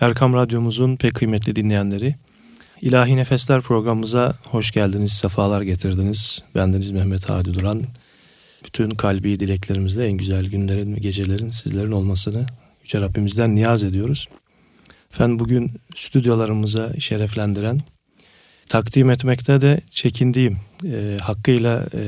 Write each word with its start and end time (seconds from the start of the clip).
Erkam 0.00 0.34
Radyomuzun 0.34 0.96
pek 0.96 1.14
kıymetli 1.14 1.56
dinleyenleri, 1.56 2.14
İlahi 2.80 3.16
Nefesler 3.16 3.60
programımıza 3.60 4.34
hoş 4.50 4.70
geldiniz, 4.70 5.12
sefalar 5.12 5.62
getirdiniz. 5.62 6.42
Bendeniz 6.54 6.90
Mehmet 6.90 7.28
Hadi 7.28 7.54
Duran. 7.54 7.84
Bütün 8.64 8.90
kalbi 8.90 9.40
dileklerimizle 9.40 10.06
en 10.06 10.12
güzel 10.12 10.46
günlerin 10.46 10.96
ve 10.96 10.98
gecelerin 10.98 11.48
sizlerin 11.48 11.92
olmasını 11.92 12.46
Yüce 12.82 13.00
Rabbimizden 13.00 13.54
niyaz 13.54 13.82
ediyoruz. 13.82 14.28
Efendim 15.12 15.38
bugün 15.38 15.72
stüdyolarımıza 15.94 16.92
şereflendiren, 17.00 17.80
takdim 18.68 19.10
etmekte 19.10 19.60
de 19.60 19.80
çekindiğim, 19.90 20.58
e, 20.84 21.16
hakkıyla 21.22 21.86
e, 21.94 22.02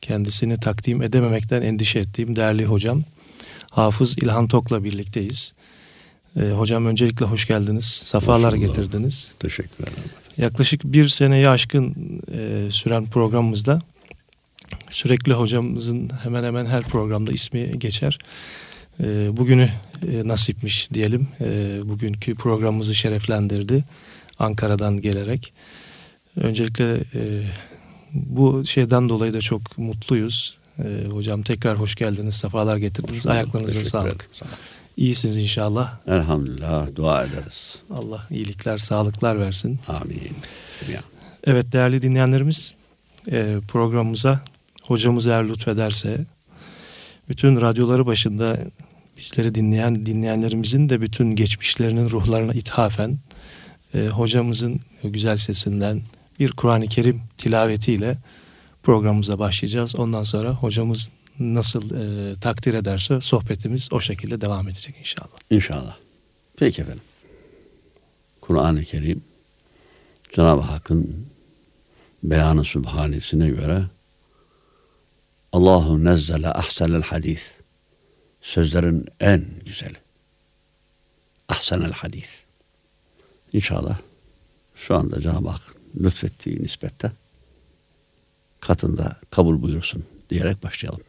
kendisini 0.00 0.60
takdim 0.60 1.02
edememekten 1.02 1.62
endişe 1.62 1.98
ettiğim 1.98 2.36
değerli 2.36 2.64
hocam 2.64 3.02
Hafız 3.70 4.18
İlhan 4.18 4.48
Tok'la 4.48 4.84
birlikteyiz. 4.84 5.54
E, 6.36 6.50
hocam 6.50 6.86
öncelikle 6.86 7.26
hoş 7.26 7.46
geldiniz. 7.46 7.84
Safalar 7.84 8.52
hoş 8.52 8.60
getirdiniz. 8.60 9.32
Teşekkür 9.40 9.84
ederim. 9.84 10.10
Yaklaşık 10.36 10.84
bir 10.84 11.08
seneyi 11.08 11.48
aşkın 11.48 11.94
e, 12.32 12.70
süren 12.70 13.06
programımızda 13.06 13.80
sürekli 14.90 15.32
hocamızın 15.32 16.10
hemen 16.22 16.44
hemen 16.44 16.66
her 16.66 16.82
programda 16.82 17.32
ismi 17.32 17.78
geçer. 17.78 18.18
E, 19.00 19.36
bugünü 19.36 19.70
e, 20.08 20.28
nasipmiş 20.28 20.92
diyelim. 20.92 21.28
E, 21.40 21.80
bugünkü 21.84 22.34
programımızı 22.34 22.94
şereflendirdi. 22.94 23.82
Ankara'dan 24.38 25.00
gelerek. 25.00 25.52
Öncelikle 26.36 26.94
e, 27.14 27.42
bu 28.12 28.64
şeyden 28.64 29.08
dolayı 29.08 29.32
da 29.32 29.40
çok 29.40 29.78
mutluyuz. 29.78 30.58
E, 30.78 31.06
hocam 31.08 31.42
tekrar 31.42 31.78
hoş 31.78 31.94
geldiniz, 31.94 32.34
sefalar 32.34 32.76
getirdiniz. 32.76 33.26
Ayaklarınıza 33.26 33.84
sağlık. 33.84 34.28
Sağ 34.32 34.46
İyisiniz 34.96 35.36
inşallah. 35.36 35.96
Elhamdülillah 36.06 36.96
dua 36.96 37.24
ederiz. 37.24 37.78
Allah 37.90 38.26
iyilikler, 38.30 38.78
sağlıklar 38.78 39.40
versin. 39.40 39.78
Amin. 39.88 40.36
Evet 41.44 41.72
değerli 41.72 42.02
dinleyenlerimiz 42.02 42.74
e, 43.30 43.56
programımıza 43.68 44.40
hocamız 44.86 45.26
eğer 45.26 45.48
lütfederse 45.48 46.24
bütün 47.28 47.60
radyoları 47.60 48.06
başında 48.06 48.58
bizleri 49.16 49.54
dinleyen 49.54 50.06
dinleyenlerimizin 50.06 50.88
de 50.88 51.00
bütün 51.00 51.36
geçmişlerinin 51.36 52.10
ruhlarına 52.10 52.52
ithafen 52.52 53.18
e, 53.94 54.06
hocamızın 54.06 54.80
güzel 55.04 55.36
sesinden 55.36 56.02
bir 56.40 56.52
Kur'an-ı 56.52 56.86
Kerim 56.86 57.22
tilavetiyle 57.38 58.18
programımıza 58.82 59.38
başlayacağız. 59.38 59.96
Ondan 59.96 60.22
sonra 60.22 60.50
hocamız 60.50 61.10
nasıl 61.38 61.90
e, 61.90 62.34
takdir 62.36 62.74
ederse 62.74 63.20
sohbetimiz 63.20 63.88
o 63.92 64.00
şekilde 64.00 64.40
devam 64.40 64.68
edecek 64.68 64.94
inşallah. 64.98 65.38
İnşallah. 65.50 65.96
Peki 66.56 66.82
efendim. 66.82 67.02
Kur'an-ı 68.40 68.84
Kerim 68.84 69.24
Cenab-ı 70.32 70.60
Hakk'ın 70.60 71.26
beyanı 72.22 72.64
sübhanesine 72.64 73.48
göre 73.48 73.84
Allahu 75.52 76.04
nezzele 76.04 76.48
ahsenel 76.48 77.02
hadis 77.02 77.42
sözlerin 78.42 79.06
en 79.20 79.46
güzeli. 79.66 79.96
Ahsenel 81.48 81.92
hadis. 81.92 82.44
İnşallah 83.52 83.98
şu 84.74 84.94
anda 84.94 85.20
Cenab-ı 85.20 85.48
Hak 85.48 85.74
lütfettiği 86.00 86.62
nispette 86.62 87.12
katında 88.60 89.20
kabul 89.30 89.62
buyursun 89.62 90.04
diyerek 90.30 90.62
başlayalım. 90.62 91.02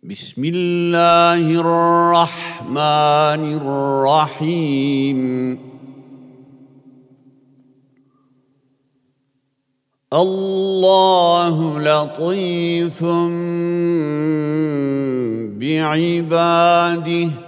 بسم 0.03 0.45
الله 0.45 1.61
الرحمن 1.61 2.77
الرحيم. 3.57 5.21
الله 10.13 11.81
لطيف 11.81 13.05
بعباده. 15.57 17.48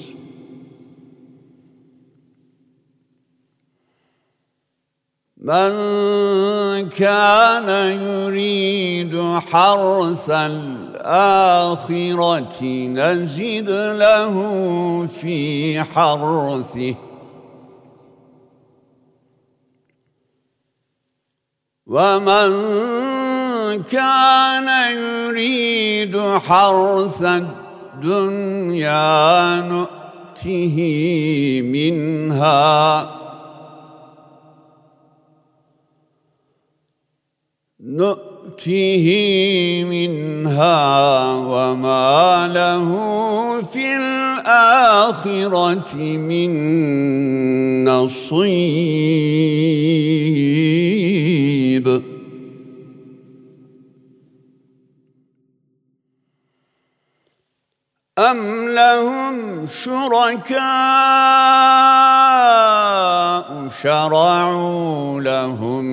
من 5.41 6.89
كان 6.89 7.69
يريد 8.01 9.39
حرث 9.51 10.29
الآخرة 10.29 11.43
نزد 12.63 13.69
له 13.97 14.35
في 15.07 15.83
حرثه. 15.83 16.95
ومن 21.87 22.51
كان 23.83 24.97
يريد 24.97 26.17
حرث 26.19 27.23
الدنيا 27.95 29.61
نؤته 29.61 30.77
منها. 31.65 33.20
نؤته 37.91 39.05
منها 39.83 41.35
وما 41.35 42.47
له 42.47 42.87
في 43.61 43.95
الآخرة 43.95 45.95
من 45.95 46.51
نصيب. 47.83 48.51
أم 58.19 58.69
لهم 58.69 59.65
شركاء 59.67 60.61
شرعوا 63.81 65.21
لهم 65.21 65.85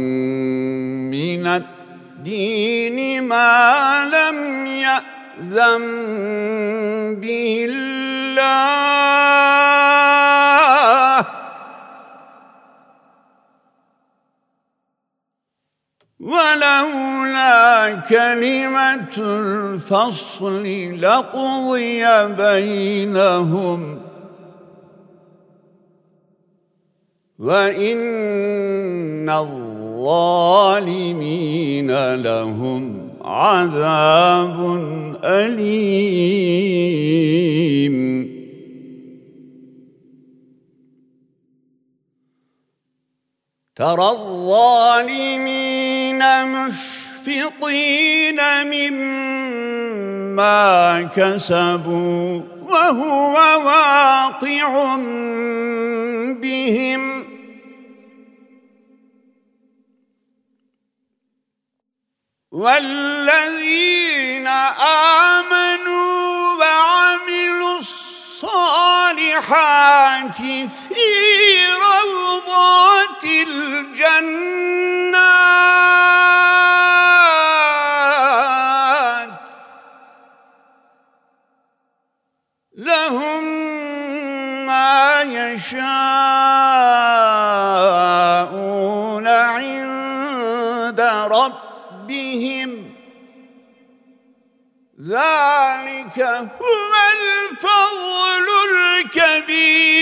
من 1.10 1.47
الدين 2.28 3.22
ما 3.25 4.05
لم 4.05 4.66
يأذن 4.66 5.84
به 7.21 7.66
الله. 7.71 8.49
ولولا 16.21 17.94
كلمة 18.09 19.15
الفصل 19.19 20.65
لقضي 21.01 22.04
بينهم. 22.36 24.03
وإن 27.39 27.98
الظالمين 29.98 31.91
لهم 32.15 33.10
عذاب 33.24 34.59
أليم. 35.24 36.68
ترى 43.77 44.09
الظالمين 44.10 45.39
مشفقين 46.47 48.41
مما 48.66 49.48
كسبوا 51.16 52.41
وهو 52.68 53.34
واقع 53.66 54.97
بهم. 56.42 57.38
والذين 62.53 64.47
آمنوا 65.36 66.54
وعملوا 66.54 67.78
الصالحات 67.78 68.77
في 70.36 71.04
روضات 71.77 73.24
الجنات 73.24 74.48
لهم 82.77 83.44
ما 84.66 85.22
يشاءون 85.22 86.78
ذلك 96.16 96.49
هو 96.63 96.93
الفضل 97.15 98.47
الكبير. 98.99 99.99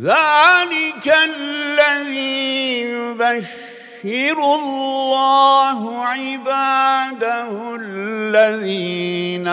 ذلك 0.00 1.06
الذي 1.08 2.80
يبشر 2.80 4.38
الله 4.54 6.06
عباده 6.06 7.76
الذين 7.80 9.48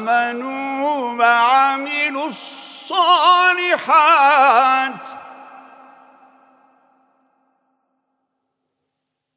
آمنوا 0.00 1.12
وعملوا 1.12 2.28
الصالحات 2.28 3.46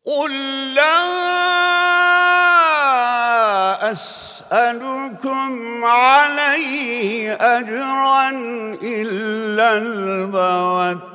قل 0.10 0.34
لا 0.74 0.98
أسألكم 3.92 5.86
عليه 5.86 7.34
أجرا 7.34 8.30
إلا 8.82 9.78
المودة 9.78 11.06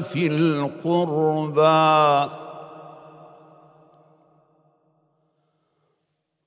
في 0.00 0.26
القربى. 0.26 2.30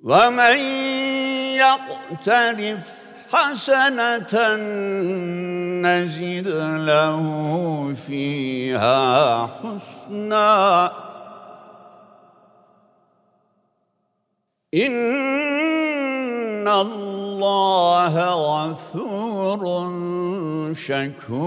ومن 0.04 0.60
يقترف 1.64 2.88
حسنة 3.34 4.56
نزد 5.88 6.48
له 6.88 7.24
فيها 8.08 9.48
حسنا. 9.48 10.92
İnna 14.72 16.72
Allaha 16.72 18.68
gafurun 18.68 20.74
şekur. 20.74 21.38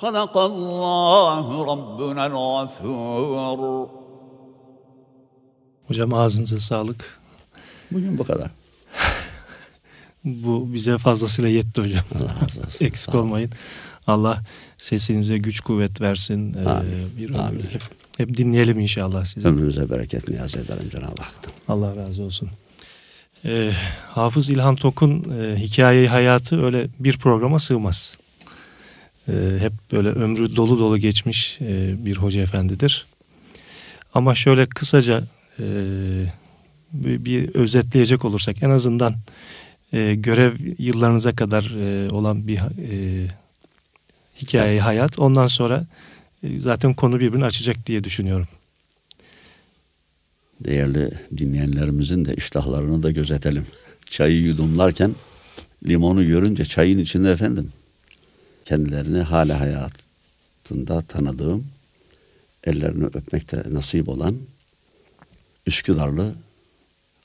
Sadakallahu 0.00 1.66
Rabbunel 1.66 2.30
gafur. 2.30 3.88
Hocam 5.86 6.14
ağzınıza 6.14 6.60
sağlık. 6.60 7.20
Bugün 7.90 8.18
bu 8.18 8.24
kadar. 8.24 8.50
Bu 10.24 10.72
bize 10.72 10.98
fazlasıyla 10.98 11.50
yetti 11.50 11.82
hocam. 11.82 12.04
Allah 12.14 12.34
razı 12.42 12.60
olsun. 12.60 12.72
Eksik 12.84 13.14
olmayın. 13.14 13.50
Allah 14.10 14.42
sesinize 14.78 15.38
güç 15.38 15.60
kuvvet 15.60 16.00
versin. 16.00 16.54
Ee, 16.54 16.68
Amin. 16.68 16.92
bir 17.18 17.34
Amin. 17.34 17.62
hep, 17.70 17.82
hep 18.18 18.36
dinleyelim 18.36 18.80
inşallah 18.80 19.24
sizi. 19.24 19.48
Ömrümüze 19.48 19.90
bereket 19.90 20.28
niyaz 20.28 20.56
ederim 20.56 20.90
Cenab-ı 20.92 21.22
Hak'tan. 21.22 21.52
Allah 21.68 21.96
razı 21.96 22.22
olsun. 22.22 22.48
Ee, 23.44 23.72
Hafız 24.08 24.50
İlhan 24.50 24.76
Tok'un 24.76 25.40
e, 25.40 25.56
hikayeyi 25.56 26.08
hayatı 26.08 26.64
öyle 26.64 26.86
bir 26.98 27.16
programa 27.18 27.58
sığmaz. 27.58 28.18
Ee, 29.28 29.56
hep 29.60 29.72
böyle 29.92 30.08
ömrü 30.08 30.56
dolu 30.56 30.78
dolu 30.78 30.98
geçmiş 30.98 31.60
e, 31.60 31.94
bir 32.04 32.16
hoca 32.16 32.40
efendidir. 32.40 33.06
Ama 34.14 34.34
şöyle 34.34 34.66
kısaca 34.66 35.22
e, 35.58 35.64
bir, 36.92 37.24
bir 37.24 37.54
özetleyecek 37.54 38.24
olursak 38.24 38.62
en 38.62 38.70
azından 38.70 39.14
e, 39.92 40.14
görev 40.14 40.52
yıllarınıza 40.78 41.36
kadar 41.36 41.64
e, 41.64 42.10
olan 42.10 42.46
bir 42.46 42.58
e, 42.58 43.26
hikayeyi 44.42 44.80
hayat 44.80 45.18
ondan 45.18 45.46
sonra 45.46 45.86
e, 46.42 46.60
zaten 46.60 46.94
konu 46.94 47.20
birbirini 47.20 47.44
açacak 47.44 47.86
diye 47.86 48.04
düşünüyorum. 48.04 48.48
Değerli 50.64 51.10
dinleyenlerimizin 51.36 52.24
de 52.24 52.34
iştahlarını 52.34 53.02
da 53.02 53.10
gözetelim. 53.10 53.66
Çayı 54.06 54.42
yudumlarken 54.42 55.14
limonu 55.86 56.26
görünce 56.26 56.64
çayın 56.64 56.98
içinde 56.98 57.32
efendim 57.32 57.72
kendilerini 58.64 59.18
hala 59.18 59.60
hayatında 59.60 61.02
tanıdığım 61.02 61.66
ellerini 62.64 63.04
öpmekte 63.04 63.62
nasip 63.70 64.08
olan 64.08 64.36
Üsküdarlı 65.66 66.34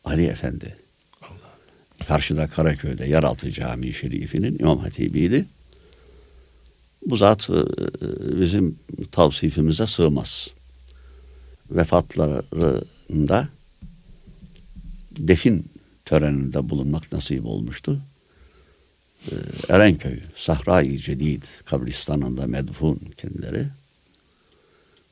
Ali 0.06 0.26
Efendi. 0.26 0.76
Karşıda 2.08 2.48
Karaköy'de 2.48 3.06
Yeraltı 3.06 3.52
Camii 3.52 3.94
Şerifi'nin 3.94 4.60
İmam 4.60 4.80
Hatibiydi. 4.80 5.46
Bu 7.06 7.16
zat 7.16 7.50
e, 7.50 7.54
bizim 8.42 8.80
tavsifimize 9.12 9.88
sığmaz. 9.88 10.48
Vefatlarında 11.72 13.50
defin 15.18 15.72
töreninde 16.06 16.70
bulunmak 16.70 17.12
nasip 17.12 17.46
olmuştu. 17.46 18.02
Ee, 19.32 19.36
Erenköy, 19.70 20.20
Sahra-i 20.36 21.00
Cedid 21.00 21.44
kabristanında 21.66 22.48
medfun 22.48 23.00
kendileri. 23.18 23.68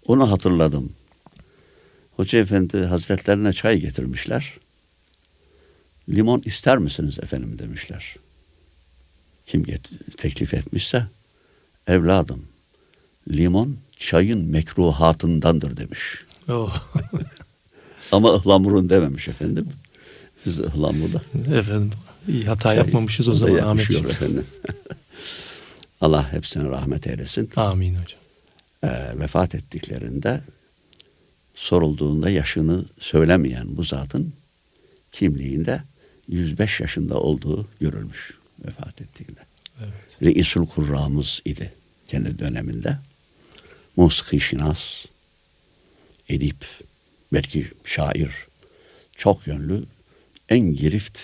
Onu 0.05 0.31
hatırladım. 0.31 0.93
Hoca 2.15 2.39
Efendi 2.39 2.77
Hazretlerine 2.77 3.53
çay 3.53 3.79
getirmişler. 3.79 4.53
Limon 6.09 6.41
ister 6.45 6.77
misiniz 6.77 7.19
efendim 7.19 7.59
demişler. 7.59 8.15
Kim 9.45 9.65
teklif 10.17 10.53
etmişse 10.53 11.07
evladım 11.87 12.45
limon 13.31 13.77
çayın 13.97 14.45
mekruhatındandır 14.45 15.77
demiş. 15.77 15.99
Oh. 16.49 16.83
Ama 18.11 18.33
ıhlamurun 18.35 18.89
dememiş 18.89 19.27
efendim. 19.27 19.67
Biz 20.45 20.59
ıhlamurda 20.59 21.21
Efendim 21.57 21.91
iyi 22.27 22.45
hata 22.45 22.73
yapmamışız 22.73 23.29
o 23.29 23.33
zaman 23.33 23.57
Ahmetciğim. 23.57 24.05
efendim. 24.05 24.45
Allah 26.01 26.33
hepsine 26.33 26.69
rahmet 26.69 27.07
eylesin. 27.07 27.49
Amin 27.55 27.95
hocam. 27.95 28.19
Ee, 28.83 29.19
vefat 29.19 29.55
ettiklerinde 29.55 30.41
sorulduğunda 31.55 32.29
yaşını 32.29 32.85
söylemeyen 32.99 33.77
bu 33.77 33.83
zatın 33.83 34.33
kimliğinde 35.11 35.83
105 36.27 36.79
yaşında 36.79 37.19
olduğu 37.19 37.67
görülmüş 37.81 38.33
vefat 38.65 39.01
ettiğinde. 39.01 39.39
Evet. 39.79 40.17
Reisul 40.21 40.65
Kurramız 40.65 41.41
idi 41.45 41.73
kendi 42.07 42.39
döneminde. 42.39 42.97
Musiki 43.95 44.39
şinas, 44.39 45.05
edip, 46.29 46.65
belki 47.33 47.67
şair, 47.85 48.31
çok 49.15 49.47
yönlü, 49.47 49.83
en 50.49 50.59
girift 50.59 51.19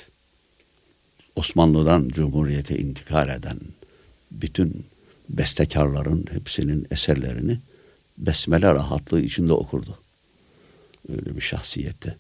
Osmanlı'dan 1.36 2.10
Cumhuriyete 2.10 2.78
intikal 2.78 3.30
eden 3.30 3.60
bütün 4.32 4.86
bestekarların 5.30 6.26
hepsinin 6.32 6.88
eserlerini 6.92 7.60
besmele 8.18 8.68
rahatlığı 8.68 9.22
içinde 9.22 9.54
okurdu. 9.54 9.98
Öyle 11.10 11.36
bir 11.36 11.42
şahsiyetti. 11.42 12.18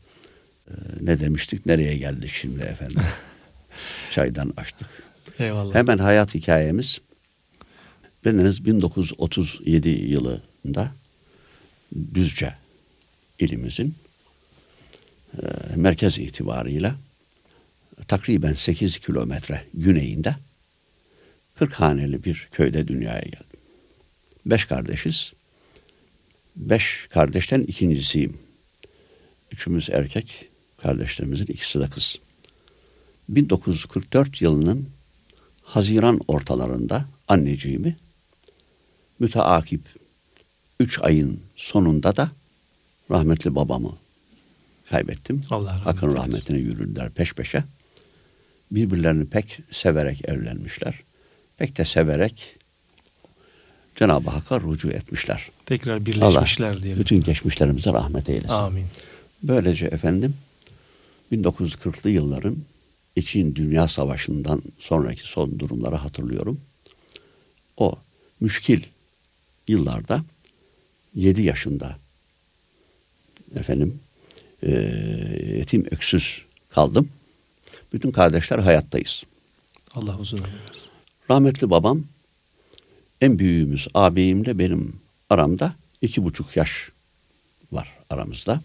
Ee, 0.69 0.73
ne 1.01 1.19
demiştik, 1.19 1.65
nereye 1.65 1.97
geldik 1.97 2.31
şimdi 2.33 2.63
efendim? 2.63 3.03
Çaydan 4.11 4.53
açtık. 4.57 5.08
Eyvallah. 5.39 5.75
Hemen 5.75 5.97
hayat 5.97 6.35
hikayemiz 6.35 7.01
bendeniz 8.25 8.65
1937 8.65 9.89
yılında 9.89 10.91
Düzce 12.13 12.53
ilimizin 13.39 13.95
e, 15.33 15.45
merkez 15.75 16.17
itibarıyla 16.17 16.95
takriben 18.07 18.53
8 18.53 18.99
kilometre 18.99 19.63
güneyinde 19.73 20.35
40 21.55 21.73
haneli 21.73 22.23
bir 22.23 22.47
köyde 22.51 22.87
dünyaya 22.87 23.21
geldim. 23.21 23.59
Beş 24.45 24.65
kardeşiz. 24.65 25.33
Beş 26.55 27.07
kardeşten 27.09 27.61
ikincisiyim. 27.61 28.37
Üçümüz 29.51 29.89
erkek, 29.89 30.49
kardeşlerimizin 30.77 31.45
ikisi 31.45 31.79
de 31.79 31.89
kız. 31.89 32.15
1944 33.29 34.41
yılının 34.41 34.89
Haziran 35.69 36.19
ortalarında 36.27 37.05
anneciğimi 37.27 37.95
müteakip 39.19 39.81
üç 40.79 40.99
ayın 41.01 41.39
sonunda 41.55 42.15
da 42.15 42.31
rahmetli 43.11 43.55
babamı 43.55 43.91
kaybettim. 44.89 45.41
Allah 45.51 45.71
rahmet 45.71 46.03
eylesin. 46.03 46.17
rahmetine 46.17 46.57
yürüdüler 46.57 47.09
peş 47.09 47.33
peşe. 47.33 47.63
Birbirlerini 48.71 49.25
pek 49.25 49.59
severek 49.71 50.29
evlenmişler. 50.29 50.99
Pek 51.57 51.77
de 51.77 51.85
severek 51.85 52.55
Cenab-ı 53.95 54.29
Hakk'a 54.29 54.61
rücu 54.61 54.89
etmişler. 54.89 55.49
Tekrar 55.65 56.05
birleşmişler 56.05 56.83
diyelim. 56.83 57.01
Bütün 57.01 57.23
geçmişlerimize 57.23 57.93
rahmet 57.93 58.29
eylesin. 58.29 58.49
Amin. 58.49 58.87
Böylece 59.43 59.85
efendim 59.85 60.33
1940'lı 61.31 62.09
yılların 62.09 62.57
İkinci 63.19 63.55
Dünya 63.55 63.87
Savaşı'ndan 63.87 64.61
sonraki 64.79 65.21
son 65.21 65.59
durumları 65.59 65.95
hatırlıyorum. 65.95 66.61
O 67.77 67.95
müşkil 68.39 68.83
yıllarda 69.67 70.23
7 71.15 71.41
yaşında 71.41 71.97
efendim 73.55 73.99
eee, 74.63 75.57
yetim 75.57 75.85
öksüz 75.91 76.45
kaldım. 76.69 77.09
Bütün 77.93 78.11
kardeşler 78.11 78.59
hayattayız. 78.59 79.23
Allah 79.95 80.17
uzun 80.17 80.37
versin. 80.37 80.89
Rahmetli 81.31 81.69
babam 81.69 82.03
en 83.21 83.39
büyüğümüz 83.39 83.87
ağabeyimle 83.93 84.59
benim 84.59 84.95
aramda 85.29 85.75
iki 86.01 86.23
buçuk 86.23 86.57
yaş 86.57 86.91
var 87.71 87.97
aramızda. 88.09 88.61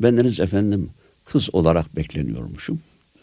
Bendeniz 0.00 0.40
efendim 0.40 0.90
kız 1.24 1.54
olarak 1.54 1.96
bekleniyormuşum. 1.96 2.80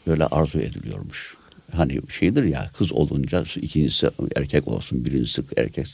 Böyle 0.08 0.25
arzu 0.25 0.60
ediliyormuş. 0.60 1.38
Hani 1.75 2.01
şeydir 2.10 2.43
ya 2.43 2.72
kız 2.77 2.91
olunca 2.91 3.46
ikincisi 3.55 4.10
erkek 4.36 4.67
olsun 4.67 5.05
birincisi 5.05 5.43
erkek. 5.58 5.88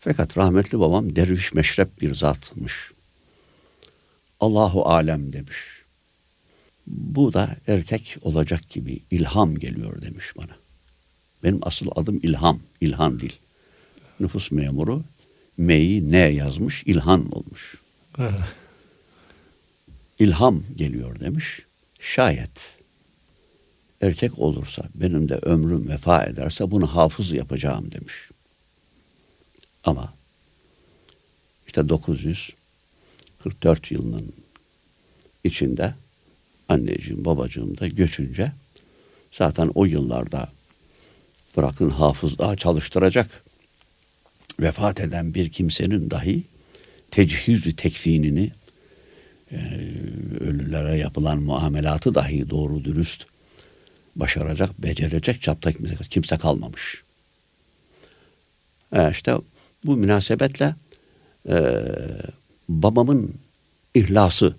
Fakat 0.00 0.38
rahmetli 0.38 0.80
babam 0.80 1.16
derviş 1.16 1.54
meşrep 1.54 2.00
bir 2.00 2.14
zatmış. 2.14 2.90
Allahu 4.40 4.88
alem 4.88 5.32
demiş. 5.32 5.56
Bu 6.86 7.32
da 7.32 7.56
erkek 7.66 8.16
olacak 8.22 8.70
gibi 8.70 9.02
ilham 9.10 9.54
geliyor 9.54 10.02
demiş 10.02 10.32
bana. 10.36 10.56
Benim 11.42 11.58
asıl 11.62 11.86
adım 11.96 12.20
İlham, 12.22 12.60
İlhan 12.80 13.20
değil. 13.20 13.36
Nüfus 14.20 14.50
memuru 14.50 15.04
M'yi 15.56 16.12
ne 16.12 16.18
yazmış, 16.18 16.82
İlhan 16.86 17.32
olmuş. 17.32 17.74
İlham 20.18 20.62
geliyor 20.76 21.20
demiş. 21.20 21.62
Şayet 22.00 22.75
erkek 24.00 24.38
olursa 24.38 24.82
benim 24.94 25.28
de 25.28 25.34
ömrüm 25.34 25.88
vefa 25.88 26.24
ederse 26.24 26.70
bunu 26.70 26.86
hafız 26.86 27.32
yapacağım 27.32 27.92
demiş. 27.92 28.14
Ama 29.84 30.14
işte 31.66 31.88
944 31.88 33.90
yılının 33.90 34.34
içinde 35.44 35.94
anneciğim 36.68 37.24
babacığım 37.24 37.78
da 37.78 37.86
göçünce 37.86 38.52
zaten 39.32 39.70
o 39.74 39.84
yıllarda 39.84 40.48
bırakın 41.56 41.90
hafızlığa 41.90 42.56
çalıştıracak 42.56 43.44
vefat 44.60 45.00
eden 45.00 45.34
bir 45.34 45.50
kimsenin 45.50 46.10
dahi 46.10 46.44
tecihüzü 47.10 47.76
tekfinini 47.76 48.52
yani 49.50 49.92
ölülere 50.40 50.98
yapılan 50.98 51.38
muamelatı 51.38 52.14
dahi 52.14 52.50
doğru 52.50 52.84
dürüst 52.84 53.26
başaracak, 54.16 54.82
becerecek 54.82 55.42
çapta 55.42 55.72
kimse, 55.72 55.96
kimse 56.10 56.36
kalmamış. 56.36 57.02
E 58.92 59.10
işte 59.10 59.34
bu 59.84 59.96
münasebetle 59.96 60.74
e, 61.48 61.84
babamın 62.68 63.34
ihlası 63.94 64.56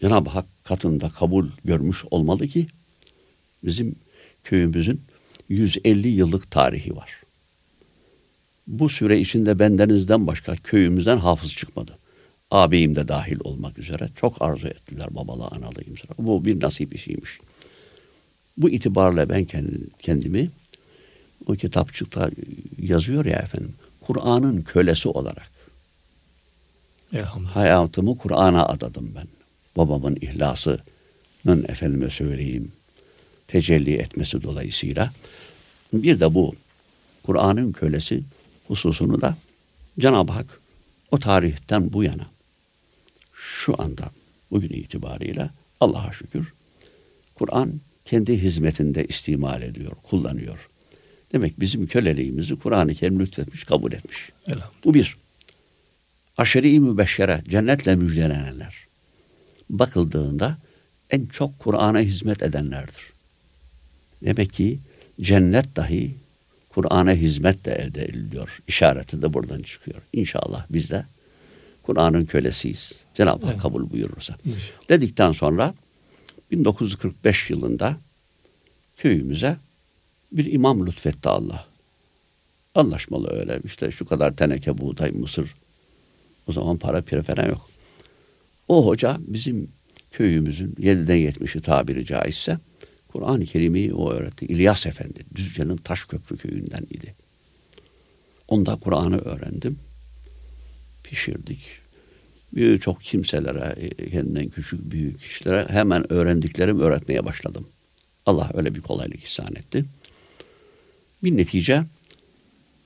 Cenab-ı 0.00 0.30
Hak 0.30 0.46
katında 0.64 1.08
kabul 1.08 1.48
görmüş 1.64 2.04
olmalı 2.10 2.48
ki 2.48 2.66
bizim 3.64 3.96
köyümüzün 4.44 5.00
150 5.48 6.08
yıllık 6.08 6.50
tarihi 6.50 6.96
var. 6.96 7.22
Bu 8.66 8.88
süre 8.88 9.20
içinde 9.20 9.58
bendenizden 9.58 10.26
başka 10.26 10.56
köyümüzden 10.56 11.16
hafız 11.18 11.52
çıkmadı. 11.52 11.98
Ağabeyim 12.50 12.96
de 12.96 13.08
dahil 13.08 13.38
olmak 13.44 13.78
üzere 13.78 14.08
çok 14.16 14.42
arzu 14.42 14.66
ettiler 14.66 15.06
babalı 15.10 15.46
analı 15.46 15.84
kimse. 15.84 16.04
Bu 16.18 16.44
bir 16.44 16.60
nasip 16.60 16.94
işiymiş. 16.94 17.38
Bu 18.56 18.70
itibarla 18.70 19.28
ben 19.28 19.46
kendimi 19.98 20.50
o 21.46 21.52
kitapçıkta 21.52 22.30
yazıyor 22.78 23.24
ya 23.24 23.36
efendim 23.36 23.74
Kur'an'ın 24.00 24.62
kölesi 24.62 25.08
olarak 25.08 25.50
Elhamdülillah. 27.12 27.56
hayatımı 27.56 28.18
Kur'an'a 28.18 28.66
adadım 28.66 29.12
ben. 29.16 29.26
Babamın 29.76 30.16
ihlasının 30.20 31.64
efendime 31.68 32.10
söyleyeyim 32.10 32.72
tecelli 33.48 33.94
etmesi 33.94 34.42
dolayısıyla 34.42 35.12
bir 35.92 36.20
de 36.20 36.34
bu 36.34 36.54
Kur'an'ın 37.22 37.72
kölesi 37.72 38.22
hususunu 38.68 39.20
da 39.20 39.36
Cenab-ı 39.98 40.32
Hak 40.32 40.60
o 41.10 41.18
tarihten 41.18 41.92
bu 41.92 42.04
yana 42.04 42.26
şu 43.34 43.82
anda 43.82 44.10
bugün 44.50 44.68
itibariyle 44.68 45.50
Allah'a 45.80 46.12
şükür 46.12 46.52
Kur'an 47.34 47.80
kendi 48.04 48.42
hizmetinde 48.42 49.04
istimal 49.04 49.62
ediyor, 49.62 49.92
kullanıyor. 50.02 50.68
Demek 51.32 51.60
bizim 51.60 51.86
köleliğimizi 51.86 52.56
Kur'an-ı 52.56 52.94
Kerim 52.94 53.20
lütfetmiş, 53.20 53.64
kabul 53.64 53.92
etmiş. 53.92 54.32
Bu 54.84 54.94
bir. 54.94 55.16
Aşeri-i 56.38 56.80
mübeşşere, 56.80 57.42
cennetle 57.48 57.96
müjdelenenler. 57.96 58.86
Bakıldığında 59.70 60.58
en 61.10 61.26
çok 61.26 61.58
Kur'an'a 61.58 62.00
hizmet 62.00 62.42
edenlerdir. 62.42 63.12
Demek 64.22 64.52
ki 64.52 64.78
cennet 65.20 65.76
dahi 65.76 66.14
Kur'an'a 66.68 67.12
hizmet 67.12 67.64
de 67.64 67.72
elde 67.72 68.04
ediliyor. 68.04 68.58
İşareti 68.68 69.22
de 69.22 69.32
buradan 69.32 69.62
çıkıyor. 69.62 70.02
İnşallah 70.12 70.66
biz 70.70 70.90
de 70.90 71.06
Kur'an'ın 71.82 72.24
kölesiyiz. 72.24 73.00
Cenab-ı 73.14 73.44
Hak 73.46 73.52
Evet. 73.52 73.62
kabul 73.62 73.90
buyurursa. 73.90 74.36
İnşallah. 74.44 74.88
Dedikten 74.88 75.32
sonra 75.32 75.74
1945 76.52 77.50
yılında 77.50 77.96
köyümüze 78.96 79.56
bir 80.32 80.52
imam 80.52 80.86
lütfetti 80.86 81.28
Allah. 81.28 81.66
Anlaşmalı 82.74 83.30
öyle 83.30 83.60
işte 83.64 83.90
şu 83.90 84.04
kadar 84.04 84.36
teneke 84.36 84.78
buğday, 84.78 85.10
mısır. 85.10 85.54
O 86.46 86.52
zaman 86.52 86.78
para 86.78 87.02
pire 87.02 87.22
falan 87.22 87.48
yok. 87.48 87.70
O 88.68 88.86
hoca 88.86 89.18
bizim 89.20 89.68
köyümüzün 90.12 90.72
7'den 90.80 91.18
70'i 91.18 91.60
tabiri 91.60 92.06
caizse 92.06 92.58
Kur'an-ı 93.08 93.46
Kerim'i 93.46 93.94
o 93.94 94.10
öğretti. 94.10 94.46
İlyas 94.46 94.86
Efendi 94.86 95.24
Düzce'nin 95.34 95.76
Taşköprü 95.76 96.36
köyünden 96.36 96.82
idi. 96.90 97.14
Onda 98.48 98.76
Kur'an'ı 98.76 99.18
öğrendim. 99.18 99.78
Pişirdik. 101.04 101.81
Birçok 102.52 103.02
kimselere, 103.02 103.74
e, 103.80 104.10
kendinden 104.10 104.48
küçük 104.48 104.90
büyük 104.90 105.20
kişilere 105.20 105.66
hemen 105.68 106.12
öğrendiklerim 106.12 106.80
öğretmeye 106.80 107.24
başladım. 107.24 107.66
Allah 108.26 108.50
öyle 108.54 108.74
bir 108.74 108.80
kolaylık 108.80 109.24
ihsan 109.24 109.54
etti. 109.54 109.84
Bir 111.24 111.36
netice 111.36 111.84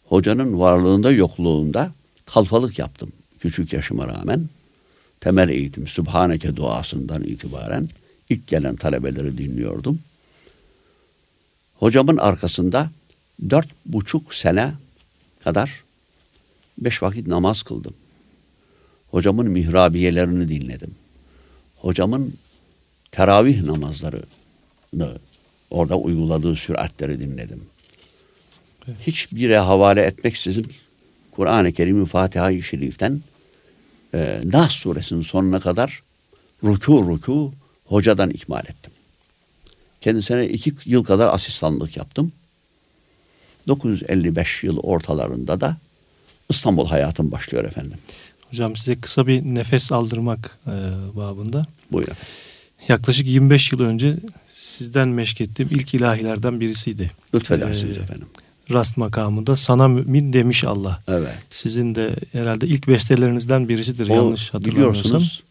hocanın 0.06 0.60
varlığında 0.60 1.12
yokluğunda 1.12 1.92
kalfalık 2.26 2.80
yaptım 2.80 3.12
küçük 3.40 3.74
yaşıma 3.74 4.08
rağmen. 4.08 4.50
Temel 5.20 5.50
eğitim 5.50 5.88
Sübhaneke 5.88 6.56
duasından 6.56 7.24
itibaren 7.24 7.90
ilk 8.30 8.48
gelen 8.48 8.76
talebeleri 8.76 9.38
dinliyordum. 9.38 10.00
Hocamın 11.80 12.18
arkasında 12.18 12.92
dört 13.50 13.68
buçuk 13.86 14.34
sene 14.34 14.74
kadar 15.44 15.84
beş 16.78 17.04
vakit 17.04 17.28
namaz 17.28 17.64
kıldım. 17.64 17.94
Hocamın 19.12 19.50
mihrabiyelerini 19.50 20.50
dinledim. 20.50 20.96
Hocamın 21.78 22.34
teravih 23.14 23.62
namazlarını 23.62 25.18
orada 25.72 25.96
uyguladığı 25.96 26.56
süratleri 26.56 27.20
dinledim. 27.20 27.64
Hiçbire 29.00 29.58
havale 29.58 30.02
etmeksizin 30.02 30.68
Kur'an-ı 31.32 31.74
Kerim'in 31.74 32.06
Fatiha-i 32.06 32.64
Şerif'ten 32.64 33.22
e, 34.14 34.42
Nas 34.44 34.72
suresinin 34.72 35.22
sonuna 35.22 35.60
kadar 35.60 36.04
ruku 36.64 36.94
ruku 36.94 37.54
hocadan 37.86 38.30
ikmal 38.30 38.64
ettim. 38.64 38.94
Kendisine 40.02 40.48
iki 40.48 40.74
yıl 40.86 41.04
kadar 41.04 41.34
asistanlık 41.34 41.98
yaptım. 41.98 42.32
955 43.68 44.64
yıl 44.64 44.78
ortalarında 44.78 45.62
da 45.62 45.78
İstanbul 46.50 46.88
hayatım 46.88 47.32
başlıyor 47.32 47.64
efendim. 47.64 47.98
Hocam 48.50 48.76
size 48.76 49.02
kısa 49.02 49.28
bir 49.28 49.42
nefes 49.42 49.92
aldırmak 49.92 50.60
e, 50.68 50.72
babında. 51.16 51.64
Buyurun 51.92 52.12
efendim. 52.12 52.53
Yaklaşık 52.88 53.28
25 53.28 53.72
yıl 53.72 53.80
önce 53.80 54.16
sizden 54.50 55.08
meşk 55.08 55.42
ettiğim 55.42 55.70
ilk 55.72 55.94
ilahilerden 55.94 56.60
birisiydi. 56.60 57.12
Lütfedersiniz 57.36 57.98
Ee, 57.98 58.00
efendim. 58.00 58.26
Rast 58.72 58.98
makamında 58.98 59.56
sana 59.56 59.88
mümin 59.88 60.34
demiş 60.34 60.64
Allah. 60.64 61.00
Evet. 61.08 61.34
Sizin 61.50 61.96
de 61.96 62.16
herhalde 62.32 62.68
ilk 62.68 62.88
bestelerinizden 62.88 63.70
birisidir 63.70 64.10
O, 64.10 64.14
yanlış 64.16 64.54
hatırlamıyorsam. 64.54 65.04
biliyorsunuz 65.04 65.44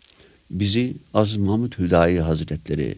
bizi 0.50 0.94
Aziz 1.14 1.36
Mahmut 1.36 1.78
Hüdayi 1.78 2.20
Hazretleri 2.20 2.94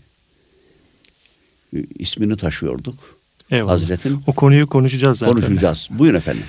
e, 1.76 1.78
ismini 1.98 2.36
taşıyorduk. 2.36 2.94
Eyvallah. 3.50 3.72
Hazretin 3.72 4.22
O 4.26 4.32
konuyu 4.32 4.66
konuşacağız 4.66 5.18
zaten. 5.18 5.34
konuşacağız. 5.34 5.88
Buyurun 5.98 6.18
efendim. 6.18 6.42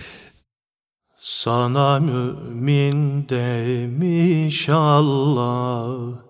Sana 1.17 1.99
mümin 1.99 3.29
demiş 3.29 4.69
Allah 4.69 6.24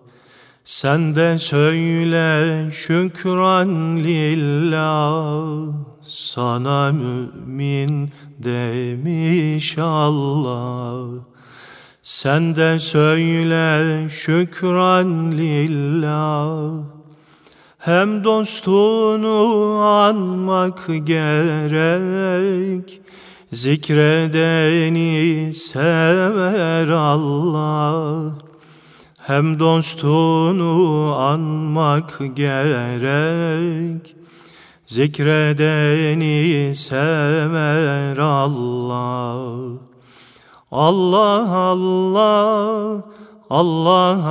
Sen 0.66 1.14
de 1.14 1.38
söyle 1.38 2.70
şükran 2.70 3.96
lillah. 3.96 5.72
Sana 6.02 6.92
mümin 6.92 8.10
demiş 8.38 9.78
Allah. 9.78 11.08
Sen 12.02 12.56
de 12.56 12.78
söyle 12.78 14.08
şükran 14.10 15.32
lillah. 15.32 16.72
Hem 17.78 18.24
dostunu 18.24 19.78
anmak 19.82 20.86
gerek 21.04 23.00
Zikredeni 23.52 25.54
sever 25.54 26.88
Allah 26.88 28.45
Hem 29.26 29.58
dostunu 29.60 31.14
anmak 31.14 32.18
gerek 32.36 34.14
Zikredeni 34.86 36.74
sever 36.74 38.18
Allah 38.18 39.78
Allah 40.70 41.70
Allah 41.72 42.86
Allah. 43.50 44.22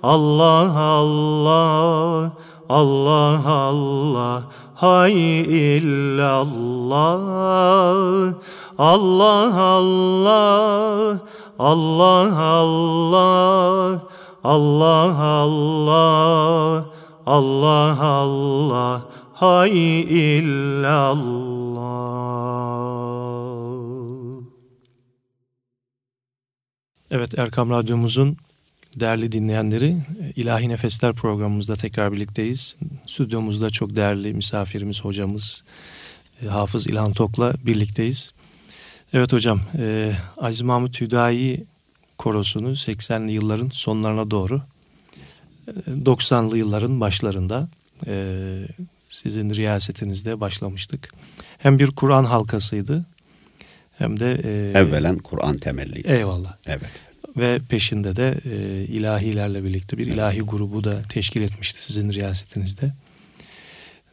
Allah 0.02 0.72
Allah 0.83 2.33
Allah 2.68 3.42
Allah 3.46 4.42
hay 4.80 5.16
illallah 5.76 7.20
Allah 8.80 9.52
Allah 9.76 11.20
Allah 11.60 12.40
Allah 12.48 14.00
Allah 14.42 15.12
Allah 15.36 16.90
Allah 17.30 17.94
Allah. 18.00 19.06
Hay 19.40 19.72
illallah. 20.08 21.80
Evet 27.10 27.38
Erkam 27.38 27.70
Radyomuzun 27.70 28.36
değerli 28.96 29.33
dinleyenleri 29.33 29.96
İlahi 30.37 30.68
Nefesler 30.68 31.12
programımızda 31.12 31.76
tekrar 31.76 32.12
birlikteyiz. 32.12 32.76
Stüdyomuzda 33.07 33.70
çok 33.70 33.96
değerli 33.96 34.35
misafirimiz 34.35 35.00
hocamız 35.00 35.62
e, 36.44 36.46
Hafız 36.46 36.87
İlhan 36.87 37.12
Tok'la 37.12 37.55
birlikteyiz. 37.66 38.33
Evet 39.12 39.33
hocam 39.33 39.61
e, 39.79 40.12
Aziz 40.37 40.62
Mahmut 40.62 41.00
Hüdayi 41.00 41.66
korosunu 42.18 42.70
80'li 42.70 43.33
yılların 43.33 43.68
sonlarına 43.68 44.31
doğru 44.31 44.62
e, 45.68 45.72
90'lı 45.90 46.59
yılların 46.59 47.00
başlarında 47.00 47.68
e, 48.07 48.35
sizin 49.09 49.55
riyasetinizde 49.55 50.40
başlamıştık. 50.40 51.14
Hem 51.59 51.79
bir 51.79 51.90
Kur'an 51.90 52.24
halkasıydı 52.24 53.07
hem 53.98 54.20
de... 54.20 54.40
E, 54.44 54.79
Evvelen 54.79 55.18
Kur'an 55.18 55.59
temelliydi. 55.59 56.09
Eyvallah. 56.09 56.57
Evet. 56.66 57.10
Ve 57.36 57.60
peşinde 57.68 58.16
de 58.16 58.38
e, 58.44 58.84
ilahilerle 58.84 59.64
birlikte 59.64 59.98
bir 59.98 60.06
ilahi 60.06 60.40
grubu 60.40 60.84
da 60.84 61.02
teşkil 61.02 61.42
etmişti 61.42 61.82
sizin 61.82 62.12
riyasetinizde. 62.12 62.92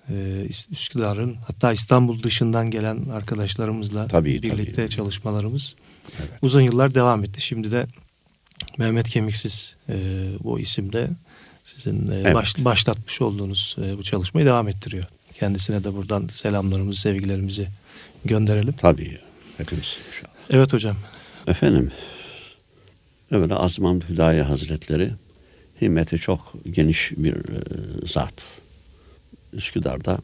E, 0.09 0.13
Üs- 0.49 0.71
Üsküdar'ın 0.71 1.35
hatta 1.47 1.73
İstanbul 1.73 2.23
dışından 2.23 2.69
gelen 2.71 3.05
arkadaşlarımızla 3.13 4.07
Tabii, 4.07 4.41
birlikte 4.43 4.73
tabii. 4.75 4.89
çalışmalarımız 4.89 5.75
Evet. 6.19 6.29
uzun 6.41 6.61
yıllar 6.61 6.95
devam 6.95 7.23
etti. 7.23 7.41
Şimdi 7.41 7.71
de 7.71 7.87
Mehmet 8.77 9.09
Kemiksiz 9.09 9.75
e, 9.89 9.93
bu 10.43 10.59
isimde 10.59 11.09
sizin 11.63 12.11
e, 12.11 12.15
Evet. 12.15 12.35
baş- 12.35 12.57
başlatmış 12.65 13.21
olduğunuz 13.21 13.75
e, 13.85 13.97
bu 13.97 14.03
çalışmayı 14.03 14.45
devam 14.47 14.67
ettiriyor. 14.67 15.05
Kendisine 15.33 15.83
de 15.83 15.93
buradan 15.93 16.27
selamlarımızı, 16.27 17.01
sevgilerimizi 17.01 17.67
gönderelim. 18.25 18.73
Tabii. 18.77 19.17
Hepimiz 19.57 19.97
inşallah. 20.07 20.33
Evet 20.49 20.73
hocam. 20.73 20.95
Efendim, 21.47 21.91
Azim 23.31 23.85
Hamd 23.85 24.01
Hüdayi 24.09 24.41
Hazretleri 24.41 25.11
himmeti 25.81 26.17
çok 26.17 26.53
geniş 26.71 27.11
bir 27.17 27.33
e, 27.33 27.59
zat. 28.07 28.61
Üsküdar'da 29.53 30.19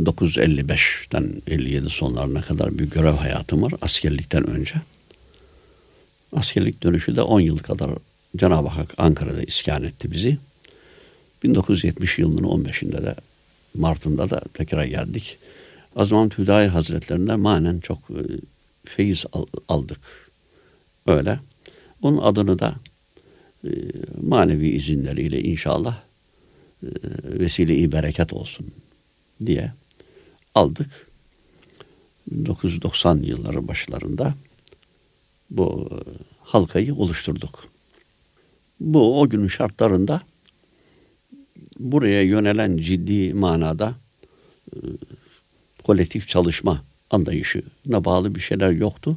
955'ten 0.00 1.42
57 1.46 1.90
sonlarına 1.90 2.40
kadar 2.40 2.78
bir 2.78 2.90
görev 2.90 3.12
hayatım 3.12 3.62
var 3.62 3.72
askerlikten 3.80 4.46
önce. 4.46 4.74
Askerlik 6.32 6.82
dönüşü 6.82 7.16
de 7.16 7.22
10 7.22 7.40
yıl 7.40 7.58
kadar 7.58 7.90
Cenab-ı 8.36 8.68
Hak 8.68 8.94
Ankara'da 8.98 9.42
iskan 9.42 9.84
etti 9.84 10.12
bizi. 10.12 10.38
1970 11.42 12.18
yılının 12.18 12.42
15'inde 12.42 13.04
de 13.04 13.14
Mart'ında 13.74 14.30
da 14.30 14.40
tekrar 14.54 14.84
geldik. 14.84 15.38
O 15.94 16.04
zaman 16.04 16.30
Hüdayi 16.38 16.68
Hazretlerinden 16.68 17.40
manen 17.40 17.80
çok 17.80 17.98
e, 17.98 18.22
feyiz 18.84 19.24
aldık. 19.68 20.00
Öyle. 21.06 21.40
Onun 22.02 22.18
adını 22.18 22.58
da 22.58 22.74
e, 23.64 23.70
manevi 24.22 24.68
izinleriyle 24.68 25.42
inşallah 25.42 26.02
e, 26.82 26.88
vesile-i 27.24 27.92
bereket 27.92 28.32
olsun 28.32 28.66
diye 29.46 29.72
aldık. 30.54 31.06
1990 32.30 33.16
yılları 33.16 33.68
başlarında 33.68 34.34
bu 35.50 35.90
halkayı 36.42 36.94
oluşturduk. 36.94 37.68
Bu 38.80 39.20
o 39.20 39.28
günün 39.28 39.48
şartlarında 39.48 40.22
buraya 41.78 42.22
yönelen 42.22 42.76
ciddi 42.76 43.34
manada 43.34 43.94
e, 44.72 44.76
kolektif 45.82 46.28
çalışma 46.28 46.84
anlayışına 47.10 48.04
bağlı 48.04 48.34
bir 48.34 48.40
şeyler 48.40 48.70
yoktu. 48.70 49.16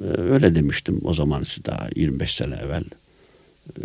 E, 0.00 0.04
öyle 0.04 0.54
demiştim 0.54 1.00
o 1.04 1.14
zaman 1.14 1.42
siz 1.42 1.64
daha 1.64 1.88
25 1.96 2.34
sene 2.34 2.54
evvel. 2.54 2.84
E, 3.68 3.82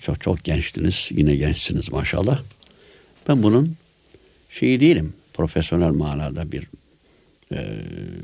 çok 0.00 0.20
çok 0.20 0.44
gençtiniz. 0.44 1.08
Yine 1.10 1.36
gençsiniz 1.36 1.92
maşallah. 1.92 2.42
Ben 3.28 3.42
bunun 3.42 3.76
şeyi 4.50 4.80
değilim. 4.80 5.14
Profesyonel 5.34 5.90
manada 5.90 6.52
bir 6.52 6.66
e, 7.52 7.78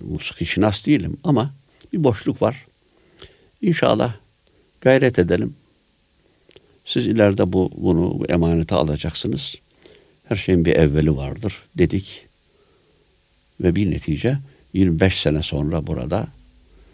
musiki 0.05 0.47
şinas 0.47 0.87
değilim 0.87 1.17
ama 1.25 1.55
bir 1.93 2.05
boşluk 2.05 2.43
var. 2.43 2.67
İnşallah 3.63 4.15
gayret 4.81 5.19
edelim. 5.19 5.55
Siz 6.85 7.07
ileride 7.07 7.53
bu 7.53 7.71
bunu 7.77 8.21
bu 8.21 8.27
emanete 8.27 8.75
alacaksınız. 8.75 9.55
Her 10.25 10.37
şeyin 10.37 10.65
bir 10.65 10.77
evveli 10.77 11.17
vardır 11.17 11.63
dedik. 11.79 12.27
Ve 13.61 13.75
bir 13.75 13.91
netice 13.91 14.39
25 14.73 15.21
sene 15.21 15.43
sonra 15.43 15.87
burada 15.87 16.29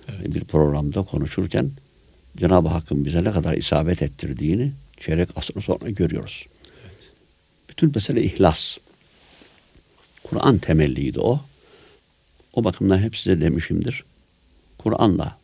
evet. 0.08 0.34
bir 0.34 0.44
programda 0.44 1.02
konuşurken 1.02 1.70
Cenab-ı 2.36 2.68
Hakk'ın 2.68 3.04
bize 3.04 3.24
ne 3.24 3.30
kadar 3.30 3.54
isabet 3.54 4.02
ettirdiğini 4.02 4.72
çeyrek 5.00 5.28
asır 5.36 5.62
sonra 5.62 5.90
görüyoruz. 5.90 6.46
Evet. 6.84 7.12
Bütün 7.68 7.92
mesele 7.94 8.22
ihlas. 8.22 8.76
Kur'an 10.22 10.58
temelliydi 10.58 11.20
o. 11.20 11.40
O 12.52 12.64
bakımdan 12.64 12.98
hep 12.98 13.16
size 13.16 13.40
demişimdir. 13.40 14.04
Kur'an'la 14.78 15.38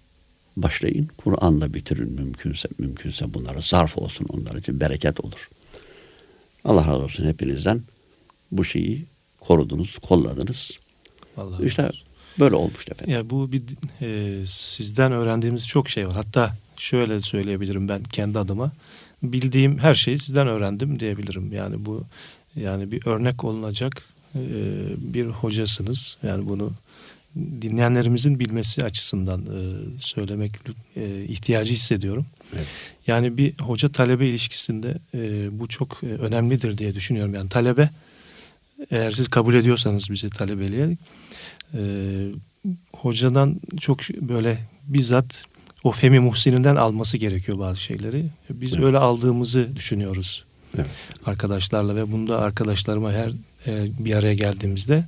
başlayın, 0.57 1.09
Kur'an'la 1.17 1.75
bitirin 1.75 2.13
mümkünse 2.13 2.69
mümkünse 2.79 3.35
bunlara 3.35 3.61
zarf 3.61 3.99
olsun 3.99 4.27
onlar 4.29 4.55
için 4.55 4.81
bereket 4.81 5.21
olur. 5.21 5.51
Allah 6.65 6.87
razı 6.87 7.05
olsun 7.05 7.27
hepinizden 7.27 7.83
bu 8.53 8.65
şeyi 8.65 9.05
korudunuz, 9.41 9.99
kolladınız. 9.99 10.79
Allah 11.37 11.59
işte 11.65 11.87
olsun. 11.87 12.04
Böyle 12.39 12.55
olmuş 12.55 12.89
efendim. 12.89 13.15
Ya 13.15 13.31
bu 13.31 13.53
bir 13.53 13.63
e, 14.01 14.47
sizden 14.47 15.13
öğrendiğimiz 15.13 15.69
çok 15.69 15.91
şey 15.91 16.07
var. 16.07 16.15
Hatta 16.15 16.57
şöyle 16.77 17.21
söyleyebilirim 17.21 17.89
ben 17.89 18.03
kendi 18.03 18.39
adıma. 18.39 18.73
Bildiğim 19.23 19.79
her 19.79 19.95
şeyi 19.95 20.19
sizden 20.19 20.47
öğrendim 20.47 21.01
diyebilirim. 21.01 21.53
Yani 21.53 21.85
bu 21.85 22.05
yani 22.57 22.93
bir 22.93 23.07
örnek 23.07 23.45
olunacak 23.45 24.03
e, 24.35 24.41
bir 24.97 25.27
hocasınız. 25.27 26.19
Yani 26.23 26.49
bunu 26.49 26.73
dinleyenlerimizin 27.37 28.41
bilmesi 28.41 28.85
açısından 28.85 29.41
e, 29.41 29.61
söylemek 29.99 30.53
e, 30.97 31.25
ihtiyacı 31.25 31.73
hissediyorum. 31.73 32.27
Evet. 32.55 32.67
Yani 33.07 33.39
bir 33.39 33.59
hoca 33.59 33.89
talebe 33.89 34.29
ilişkisinde 34.29 34.99
e, 35.15 35.49
bu 35.59 35.67
çok 35.67 36.01
e, 36.03 36.07
önemlidir 36.07 36.79
diye 36.79 36.95
düşünüyorum. 36.95 37.35
Yani 37.35 37.49
talebe 37.49 37.91
eğer 38.91 39.11
siz 39.11 39.29
kabul 39.29 39.55
ediyorsanız 39.55 40.11
bizi 40.11 40.31
talebeliğe 40.31 40.97
e, 41.75 41.81
hocadan 42.93 43.61
çok 43.81 44.01
böyle 44.09 44.59
bizzat 44.87 45.45
o 45.85 45.93
Femi 45.93 46.21
Muhsin'inden 46.21 46.77
alması 46.77 47.17
gerekiyor 47.17 47.59
bazı 47.59 47.81
şeyleri. 47.81 48.25
Biz 48.51 48.75
evet. 48.75 48.85
öyle 48.85 48.99
aldığımızı 48.99 49.77
düşünüyoruz 49.77 50.45
evet. 50.77 50.87
arkadaşlarla 51.27 51.97
ve 51.97 52.13
bunda 52.13 52.39
arkadaşlarıma 52.39 53.13
her 53.13 53.31
e, 53.67 53.89
bir 53.99 54.15
araya 54.15 54.35
geldiğimizde 54.35 55.05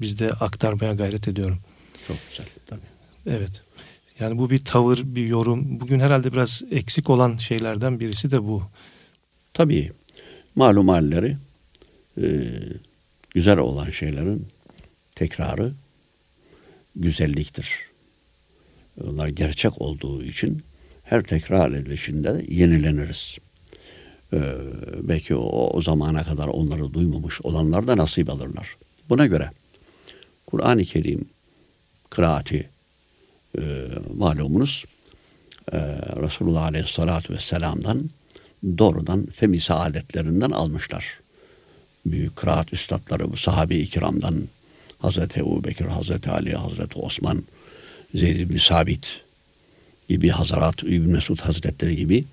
biz 0.00 0.18
de 0.18 0.30
aktarmaya 0.30 0.94
gayret 0.94 1.28
ediyorum. 1.28 1.58
Çok 2.08 2.16
güzel 2.28 2.46
tabii. 2.66 2.80
Evet. 3.26 3.62
Yani 4.20 4.38
bu 4.38 4.50
bir 4.50 4.64
tavır, 4.64 5.02
bir 5.04 5.26
yorum. 5.26 5.80
Bugün 5.80 6.00
herhalde 6.00 6.32
biraz 6.32 6.62
eksik 6.70 7.10
olan 7.10 7.36
şeylerden 7.36 8.00
birisi 8.00 8.30
de 8.30 8.42
bu. 8.42 8.62
Tabii. 9.54 9.92
Malum 10.54 10.88
halleri 10.88 11.36
e, 12.22 12.26
güzel 13.34 13.58
olan 13.58 13.90
şeylerin 13.90 14.46
tekrarı 15.14 15.72
güzelliktir. 16.96 17.68
Onlar 19.04 19.28
gerçek 19.28 19.80
olduğu 19.80 20.22
için 20.22 20.62
her 21.04 21.22
tekrar 21.22 21.72
edilişinde 21.72 22.44
yenileniriz. 22.48 23.38
Ee, 24.32 24.42
belki 25.02 25.34
o, 25.34 25.70
o 25.72 25.82
zamana 25.82 26.24
kadar 26.24 26.48
onları 26.48 26.94
duymamış 26.94 27.40
olanlar 27.42 27.86
da 27.86 27.96
nasip 27.96 28.30
alırlar. 28.30 28.76
Buna 29.08 29.26
göre 29.26 29.50
Kur'an-ı 30.46 30.84
Kerim 30.84 31.28
kıraati 32.10 32.68
e, 33.58 33.62
malumunuz 34.14 34.84
e, 35.72 35.78
Resulullah 36.22 36.62
Aleyhisselatü 36.62 37.34
Vesselam'dan 37.34 38.10
doğrudan 38.78 39.26
femi 39.26 39.60
saadetlerinden 39.60 40.50
almışlar. 40.50 41.20
Büyük 42.06 42.36
kıraat 42.36 42.72
üstadları 42.72 43.32
bu 43.32 43.36
sahabe-i 43.36 43.86
kiramdan 43.86 44.48
Hazreti 45.00 45.40
Ebu 45.40 45.64
Bekir, 45.64 45.84
Hazreti 45.84 46.30
Ali, 46.30 46.52
Hazreti 46.54 46.98
Osman, 46.98 47.44
Zeyd 48.14 48.50
bin 48.50 48.58
Sabit 48.58 49.20
gibi 50.08 50.28
Hazarat 50.28 50.82
İbn 50.82 51.10
Mesud 51.10 51.40
Hazretleri 51.40 51.96
gibi 51.96 52.24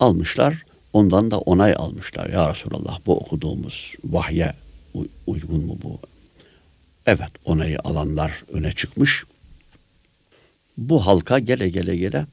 almışlar. 0.00 0.64
Ondan 0.92 1.30
da 1.30 1.38
onay 1.38 1.74
almışlar. 1.76 2.30
Ya 2.30 2.50
Resulallah 2.50 2.98
bu 3.06 3.16
okuduğumuz 3.18 3.94
vahye 4.04 4.52
uygun 5.26 5.64
mu 5.64 5.78
bu? 5.82 5.98
Evet 7.06 7.30
onayı 7.44 7.78
alanlar 7.84 8.44
öne 8.52 8.72
çıkmış. 8.72 9.24
Bu 10.78 11.06
halka 11.06 11.38
gele 11.38 11.68
gele 11.68 11.96
gele 11.96 12.26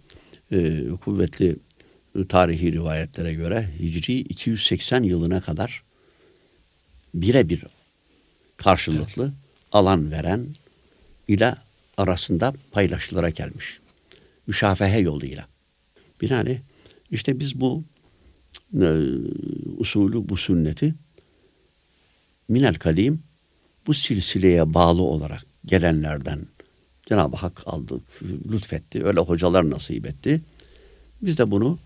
e, 0.52 0.90
kuvvetli 1.04 1.56
tarihi 2.30 2.72
rivayetlere 2.72 3.34
göre 3.34 3.70
Hicri 3.80 4.20
280 4.20 5.04
yılına 5.04 5.42
kadar 5.42 5.84
birebir 7.14 7.64
karşılıklı 8.58 9.24
evet. 9.24 9.34
alan 9.72 10.12
veren 10.12 10.48
ile 11.28 11.56
arasında 11.98 12.54
paylaşılarak 12.72 13.36
gelmiş. 13.36 13.80
Müşafehe 14.48 15.00
yoluyla. 15.00 15.48
Binaenaleyh 16.22 16.60
işte 17.12 17.40
biz 17.40 17.62
bu 17.62 17.84
e, 18.74 18.88
usulü, 19.78 20.30
bu 20.30 20.38
sünneti 20.38 20.94
minel 22.48 22.76
kadim 22.76 23.24
bu 23.88 23.94
silsileye 23.94 24.74
bağlı 24.74 25.02
olarak 25.02 25.42
gelenlerden 25.66 26.48
Cenab-ı 27.06 27.38
Hak 27.38 27.62
aldı, 27.66 28.00
lütfetti. 28.52 29.06
Öyle 29.06 29.20
hocalar 29.20 29.70
nasip 29.70 30.06
etti. 30.06 30.42
Biz 31.22 31.38
de 31.38 31.52
bunu 31.52 31.80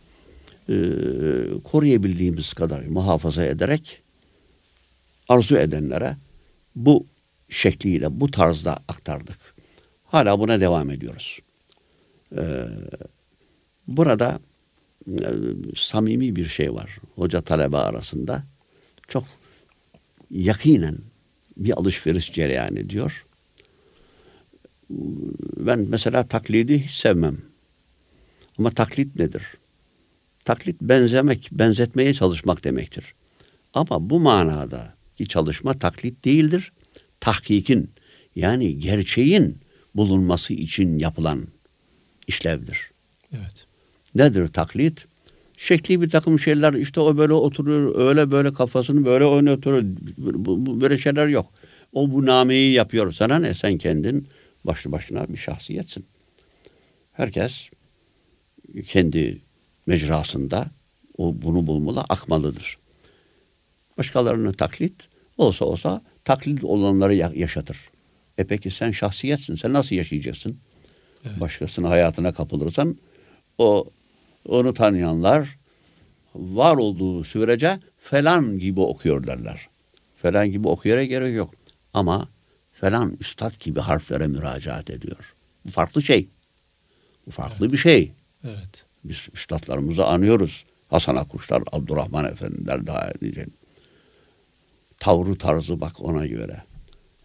e, 0.69 0.75
koruyabildiğimiz 1.63 2.53
kadar 2.53 2.81
muhafaza 2.81 3.43
ederek 3.43 4.01
arzu 5.29 5.57
edenlere 5.57 6.17
bu 6.75 7.05
şekliyle, 7.49 8.19
bu 8.21 8.31
tarzda 8.31 8.73
aktardık. 8.88 9.55
Hala 10.05 10.39
buna 10.39 10.60
devam 10.60 10.89
ediyoruz. 10.89 11.39
Ee, 12.38 12.65
burada 13.88 14.39
e, 15.07 15.27
samimi 15.75 16.36
bir 16.36 16.45
şey 16.45 16.73
var. 16.73 16.97
Hoca 17.15 17.41
talebe 17.41 17.77
arasında 17.77 18.43
çok 19.07 19.23
yakinen 20.31 20.97
bir 21.57 21.79
alışveriş 21.79 22.34
cereyan 22.34 22.75
ediyor. 22.75 23.25
Ben 25.57 25.79
mesela 25.79 26.27
taklidi 26.27 26.84
hiç 26.84 26.91
sevmem. 26.91 27.38
Ama 28.57 28.71
taklit 28.71 29.19
nedir? 29.19 29.43
Taklit 30.45 30.81
benzemek, 30.81 31.49
benzetmeye 31.51 32.13
çalışmak 32.13 32.63
demektir. 32.63 33.13
Ama 33.73 34.10
bu 34.10 34.19
manada 34.19 34.93
ki 35.21 35.27
çalışma 35.27 35.79
taklit 35.79 36.25
değildir. 36.25 36.71
Tahkikin 37.19 37.89
yani 38.36 38.79
gerçeğin 38.79 39.57
bulunması 39.95 40.53
için 40.53 40.99
yapılan 40.99 41.47
işlevdir. 42.27 42.91
Evet. 43.34 43.65
Nedir 44.15 44.47
taklit? 44.47 45.05
Şekli 45.57 46.01
bir 46.01 46.10
takım 46.10 46.39
şeyler 46.39 46.73
işte 46.73 46.99
o 46.99 47.17
böyle 47.17 47.34
oturuyor 47.34 47.95
öyle 48.07 48.31
böyle 48.31 48.53
kafasını 48.53 49.05
böyle 49.05 49.25
oynatıyor. 49.25 49.84
Böyle 50.81 50.97
şeyler 50.97 51.27
yok. 51.27 51.53
O 51.93 52.12
bu 52.12 52.25
nameyi 52.25 52.73
yapıyor. 52.73 53.12
Sana 53.12 53.39
ne? 53.39 53.53
Sen 53.53 53.77
kendin 53.77 54.27
başlı 54.63 54.91
başına 54.91 55.27
bir 55.27 55.38
şahsiyetsin. 55.38 56.05
Herkes 57.13 57.69
kendi 58.88 59.41
mecrasında 59.86 60.67
o 61.17 61.36
bunu 61.41 61.67
bulmalı, 61.67 62.01
akmalıdır. 62.10 62.77
Başkalarını 63.97 64.53
taklit 64.53 65.11
olsa 65.38 65.65
olsa 65.65 66.02
taklit 66.26 66.63
olanları 66.63 67.15
ya- 67.15 67.32
yaşatır. 67.36 67.78
E 68.38 68.44
peki 68.44 68.72
sen 68.72 68.91
şahsiyetsin. 68.91 69.56
Sen 69.56 69.74
nasıl 69.74 69.96
yaşayacaksın? 69.96 70.58
Evet. 71.26 71.39
Başkasının 71.39 71.88
hayatına 71.88 72.34
kapılırsan 72.34 72.98
o 73.58 73.86
onu 74.48 74.74
tanıyanlar 74.74 75.58
var 76.36 76.76
olduğu 76.76 77.24
sürece 77.24 77.80
falan 78.00 78.60
gibi 78.60 78.80
okuyor 78.80 79.28
derler. 79.28 79.67
Falan 80.22 80.52
gibi 80.52 80.67
okuyara 80.67 81.04
gerek 81.04 81.36
yok. 81.36 81.54
Ama 81.94 82.28
falan 82.74 83.17
üstad 83.20 83.60
gibi 83.60 83.80
harflere 83.80 84.28
müracaat 84.28 84.89
ediyor. 84.89 85.34
Bu 85.65 85.72
farklı 85.72 86.02
şey. 86.02 86.28
Bu 87.28 87.32
farklı 87.32 87.72
bir 87.72 87.78
şey. 87.78 88.12
Evet. 88.44 88.86
Biz 89.04 89.28
üstadlarımızı 89.34 90.06
anıyoruz. 90.06 90.65
Hasan 90.89 91.15
Akuşlar, 91.15 91.63
Abdurrahman 91.72 92.26
Efendiler 92.26 92.88
daha 92.88 93.12
nice. 93.22 93.46
Tavrı 95.01 95.35
tarzı 95.35 95.81
bak 95.81 96.01
ona 96.01 96.25
göre. 96.25 96.63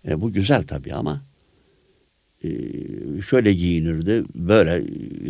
E, 0.09 0.21
bu 0.21 0.33
güzel 0.33 0.63
tabii 0.63 0.95
ama 0.95 1.23
e, 2.45 2.49
şöyle 3.29 3.53
giyinirdi, 3.53 4.25
böyle 4.35 4.79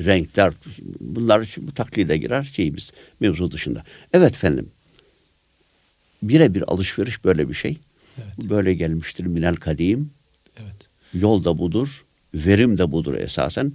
renkler, 0.05 0.53
bunlar 1.01 1.57
bu 1.59 1.73
taklide 1.73 2.17
girer 2.17 2.43
şeyimiz, 2.43 2.93
mevzu 3.21 3.51
dışında. 3.51 3.83
Evet 4.13 4.35
efendim, 4.35 4.71
birebir 6.23 6.65
alışveriş 6.73 7.25
böyle 7.25 7.49
bir 7.49 7.55
şey. 7.55 7.79
Evet. 8.19 8.51
Böyle 8.51 8.75
gelmiştir 8.75 9.25
minel 9.25 9.57
kadim. 9.57 10.11
Evet. 10.57 10.77
Yol 11.15 11.45
da 11.45 11.59
budur, 11.59 12.05
verim 12.35 12.79
de 12.79 12.93
budur 12.93 13.15
esasen. 13.15 13.73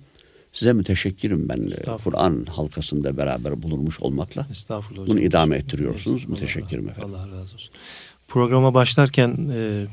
Size 0.54 0.74
müteşekkirim 0.74 1.50
ben 1.50 1.58
e. 1.58 1.98
Kur'an 2.04 2.46
halkasında 2.46 3.18
beraber 3.18 3.62
bulunmuş 3.62 4.00
olmakla. 4.00 4.48
Estağfurullah 4.52 5.08
Bunu 5.08 5.16
hocam. 5.16 5.26
idame 5.26 5.56
ettiriyorsunuz. 5.56 6.30
Müteşekkirim 6.30 6.90
efendim. 6.90 7.16
Allah 7.16 7.28
razı 7.28 7.56
olsun. 7.56 7.72
Programa 8.32 8.74
başlarken 8.74 9.38
e, 9.54 9.88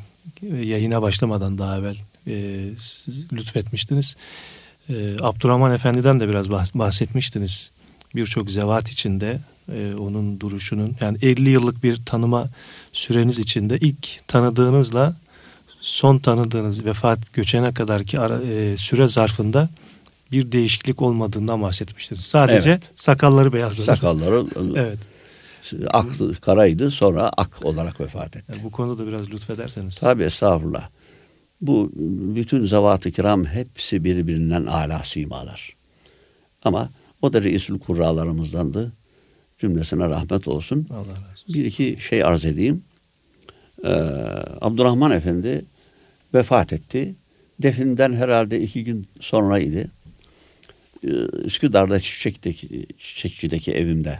yayına 0.57 1.03
başlamadan 1.03 1.59
daha 1.59 1.79
evvel 1.79 1.96
e, 2.27 2.64
siz 2.77 3.33
lütfetmiştiniz. 3.33 4.16
E, 4.88 5.16
Abdurrahman 5.20 5.74
Efendi'den 5.74 6.20
de 6.20 6.29
biraz 6.29 6.46
bahs- 6.46 6.79
bahsetmiştiniz. 6.79 7.70
Birçok 8.14 8.51
zevat 8.51 8.88
içinde 8.88 9.40
e, 9.74 9.94
onun 9.94 10.40
duruşunun 10.40 10.96
yani 11.01 11.18
50 11.22 11.51
yıllık 11.51 11.83
bir 11.85 12.05
tanıma 12.05 12.48
süreniz 12.92 13.38
içinde 13.38 13.79
ilk 13.79 14.29
tanıdığınızla 14.29 15.16
son 15.81 16.18
tanıdığınız 16.18 16.85
vefat 16.85 17.33
göçene 17.33 17.74
kadarki 17.74 18.20
ara, 18.20 18.40
e, 18.42 18.77
süre 18.77 19.09
zarfında 19.09 19.68
bir 20.33 20.53
değişiklik 20.53 21.03
olmadığından 21.03 21.62
bahsetmiştiniz. 21.62 22.20
Sadece 22.20 22.70
Evet. 22.70 22.83
sakalları 22.96 23.53
beyazladı. 23.53 23.87
Sakalları 23.87 24.46
Evet. 24.77 24.98
Ak, 25.90 26.07
karaydı 26.40 26.90
sonra 26.90 27.31
ak 27.37 27.64
olarak 27.64 28.01
vefat 28.01 28.37
etti. 28.37 28.53
Yani 28.53 28.64
bu 28.64 28.71
konuda 28.71 29.07
biraz 29.07 29.31
lütfederseniz. 29.31 29.97
Tabi 29.97 30.23
estağfurullah. 30.23 30.88
Bu 31.61 31.92
bütün 32.37 32.66
zavat-ı 32.66 33.11
kiram 33.11 33.44
hepsi 33.44 34.05
birbirinden 34.05 34.66
ala 34.66 35.05
simalar. 35.05 35.77
Ama 36.64 36.90
o 37.23 37.33
da 37.33 37.42
reisül 37.42 37.79
kurralarımızdandı. 37.79 38.92
Cümlesine 39.59 40.09
rahmet 40.09 40.49
olsun. 40.49 40.87
Allah 40.90 41.01
razı 41.01 41.31
olsun. 41.31 41.55
Bir 41.55 41.64
iki 41.64 41.97
şey 42.01 42.25
arz 42.25 42.44
edeyim. 42.44 42.83
Ee, 43.85 43.88
Abdurrahman 44.61 45.11
Efendi 45.11 45.64
vefat 46.35 46.73
etti. 46.73 47.14
Definden 47.62 48.12
herhalde 48.12 48.61
iki 48.61 48.85
gün 48.85 49.07
sonraydı. 49.21 49.90
Ee, 51.05 51.09
Üsküdar'da 51.44 52.01
Çiçek'teki, 52.01 52.87
Çiçekçi'deki 52.99 53.73
evimde 53.73 54.18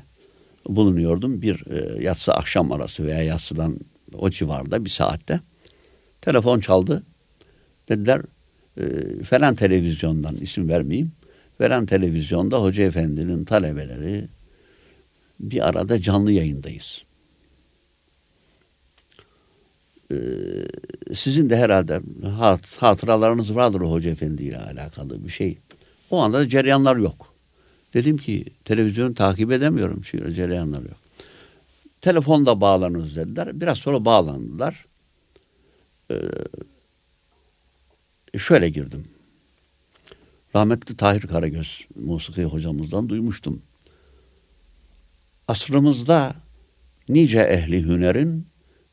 bulunuyordum. 0.69 1.43
Bir 1.43 1.65
e, 1.71 2.03
yatsı 2.03 2.33
akşam 2.33 2.73
arası 2.73 3.07
veya 3.07 3.23
yatsıdan 3.23 3.79
o 4.19 4.31
civarda 4.31 4.85
bir 4.85 4.91
saatte. 4.91 5.41
Telefon 6.21 6.61
çaldı. 6.61 7.03
Dediler 7.89 8.23
e, 8.77 8.85
falan 9.25 9.55
televizyondan 9.55 10.37
isim 10.37 10.69
vermeyeyim. 10.69 11.13
Falan 11.59 11.87
televizyonda 11.87 12.63
Hoca 12.63 12.83
Efendi'nin 12.83 13.45
talebeleri 13.45 14.25
bir 15.41 15.69
arada 15.69 16.01
canlı 16.01 16.33
yayındayız. 16.33 17.03
Ee, 20.13 20.17
sizin 21.13 21.51
de 21.51 21.57
herhalde 21.57 22.01
hat, 22.39 22.77
hatıralarınız 22.83 23.55
vardır 23.55 23.81
Hoca 23.81 24.11
Efendi 24.11 24.43
ile 24.43 24.59
alakalı 24.59 25.25
bir 25.25 25.31
şey. 25.31 25.59
O 26.11 26.19
anda 26.19 26.39
da 26.39 26.49
cereyanlar 26.49 26.97
yok. 26.97 27.28
Dedim 27.99 28.17
ki 28.19 28.45
televizyon 28.65 29.13
takip 29.13 29.53
edemiyorum 29.53 30.01
çünkü 30.05 30.35
cereyanlar 30.35 30.83
yok. 30.83 30.97
Telefonda 32.01 32.61
bağlanırız 32.61 33.17
dediler. 33.17 33.61
Biraz 33.61 33.79
sonra 33.79 34.05
bağlandılar. 34.05 34.87
Ee, 36.11 36.17
şöyle 38.39 38.69
girdim. 38.69 39.05
Rahmetli 40.55 40.97
Tahir 40.97 41.21
Karagöz 41.21 41.87
musiki 41.95 42.45
hocamızdan 42.45 43.09
duymuştum. 43.09 43.63
Asrımızda 45.49 46.35
nice 47.09 47.41
ehli 47.41 47.85
hünerin 47.85 48.47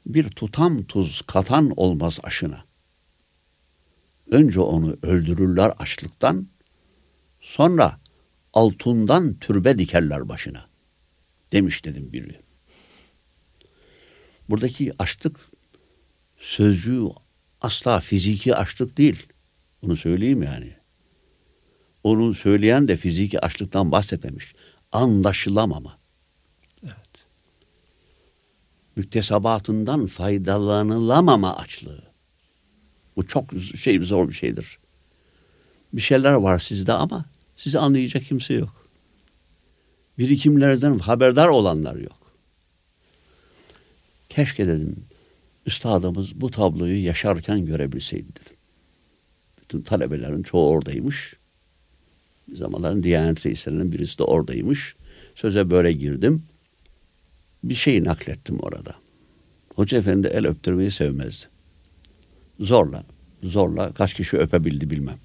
bir 0.06 0.30
tutam 0.30 0.84
tuz 0.84 1.22
katan 1.22 1.74
olmaz 1.78 2.20
aşına. 2.24 2.66
Önce 4.32 4.60
onu 4.60 4.98
öldürürler 5.02 5.74
açlıktan, 5.80 6.48
sonra 7.42 8.05
altından 8.56 9.34
türbe 9.34 9.78
dikerler 9.78 10.30
başına. 10.30 10.66
Demiş 11.52 11.86
dedim 11.86 12.14
biri. 12.14 12.40
Buradaki 14.50 14.94
açlık 15.00 15.40
sözcüğü 16.40 17.04
asla 17.62 18.00
fiziki 18.00 18.56
açlık 18.56 18.98
değil. 18.98 19.28
Bunu 19.82 19.98
söyleyeyim 19.98 20.44
yani. 20.44 20.74
Onu 22.04 22.36
söyleyen 22.36 22.88
de 22.88 22.98
fiziki 22.98 23.40
açlıktan 23.40 23.92
bahsetmemiş. 23.92 24.54
Anlaşılamama. 24.92 25.98
Evet. 26.84 27.26
müktesebatından 28.96 30.08
faydalanılamama 30.08 31.58
açlığı. 31.58 32.04
Bu 33.16 33.28
çok 33.28 33.50
şey 33.82 34.00
zor 34.00 34.30
bir 34.30 34.34
şeydir. 34.34 34.78
Bir 35.94 36.02
şeyler 36.02 36.34
var 36.34 36.60
sizde 36.60 36.94
ama 36.94 37.26
sizi 37.56 37.80
anlayacak 37.80 38.24
kimse 38.24 38.54
yok. 38.54 38.88
Birikimlerden 40.18 41.00
haberdar 41.00 41.48
olanlar 41.48 41.96
yok. 41.96 42.18
Keşke 44.30 44.68
dedim 44.68 45.06
üstadımız 45.66 46.42
bu 46.42 46.52
tabloyu 46.52 47.04
yaşarken 47.04 47.66
görebilseydi 47.66 48.28
dedim. 48.30 48.56
Bütün 49.62 49.82
talebelerin 49.82 50.44
çoğu 50.44 50.70
oradaymış. 50.70 51.36
Bir 52.48 52.58
zamanların 52.58 53.04
Diyanet 53.04 53.46
reislerinden 53.46 53.92
birisi 53.92 54.20
de 54.20 54.24
oradaymış. 54.24 54.96
Söze 55.36 55.70
böyle 55.70 55.92
girdim 55.92 56.44
bir 57.64 57.76
şey 57.76 58.04
naklettim 58.04 58.60
orada. 58.60 58.96
Hoca 59.76 59.98
efendi 59.98 60.28
el 60.28 60.48
öptürmeyi 60.48 60.92
sevmezdi. 60.92 61.46
Zorla, 62.60 63.04
zorla 63.44 63.94
kaç 63.94 64.14
kişi 64.14 64.38
öpebildi 64.38 64.90
bilmem. 64.90 65.18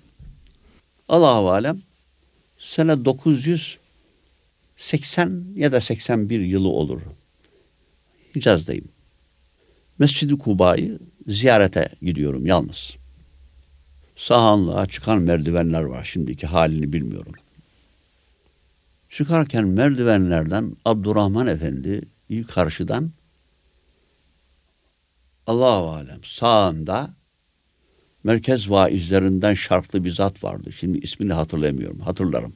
Allahu 1.09 1.51
alem 1.51 1.83
sene 2.61 3.05
980 3.05 5.45
ya 5.57 5.73
da 5.73 5.81
81 5.81 6.41
yılı 6.41 6.69
olur. 6.69 7.01
Hicaz'dayım. 8.37 8.89
Mescid-i 9.99 10.39
Kuba'yı 10.39 10.99
ziyarete 11.27 11.89
gidiyorum 12.03 12.47
yalnız. 12.47 12.97
Sahanlığa 14.17 14.87
çıkan 14.87 15.23
merdivenler 15.23 15.83
var. 15.83 16.05
Şimdiki 16.05 16.47
halini 16.47 16.93
bilmiyorum. 16.93 17.33
Çıkarken 19.11 19.67
merdivenlerden 19.67 20.77
Abdurrahman 20.85 21.47
Efendi 21.47 22.03
karşıdan 22.49 23.11
Allahu 25.47 25.89
alem 25.89 26.25
sağında 26.25 27.11
merkez 28.25 28.71
vaizlerinden 28.71 29.55
şarklı 29.55 30.05
bir 30.05 30.13
zat 30.13 30.45
vardı. 30.45 30.73
Şimdi 30.73 30.99
ismini 30.99 31.33
hatırlayamıyorum. 31.33 32.01
Hatırlarım. 32.01 32.55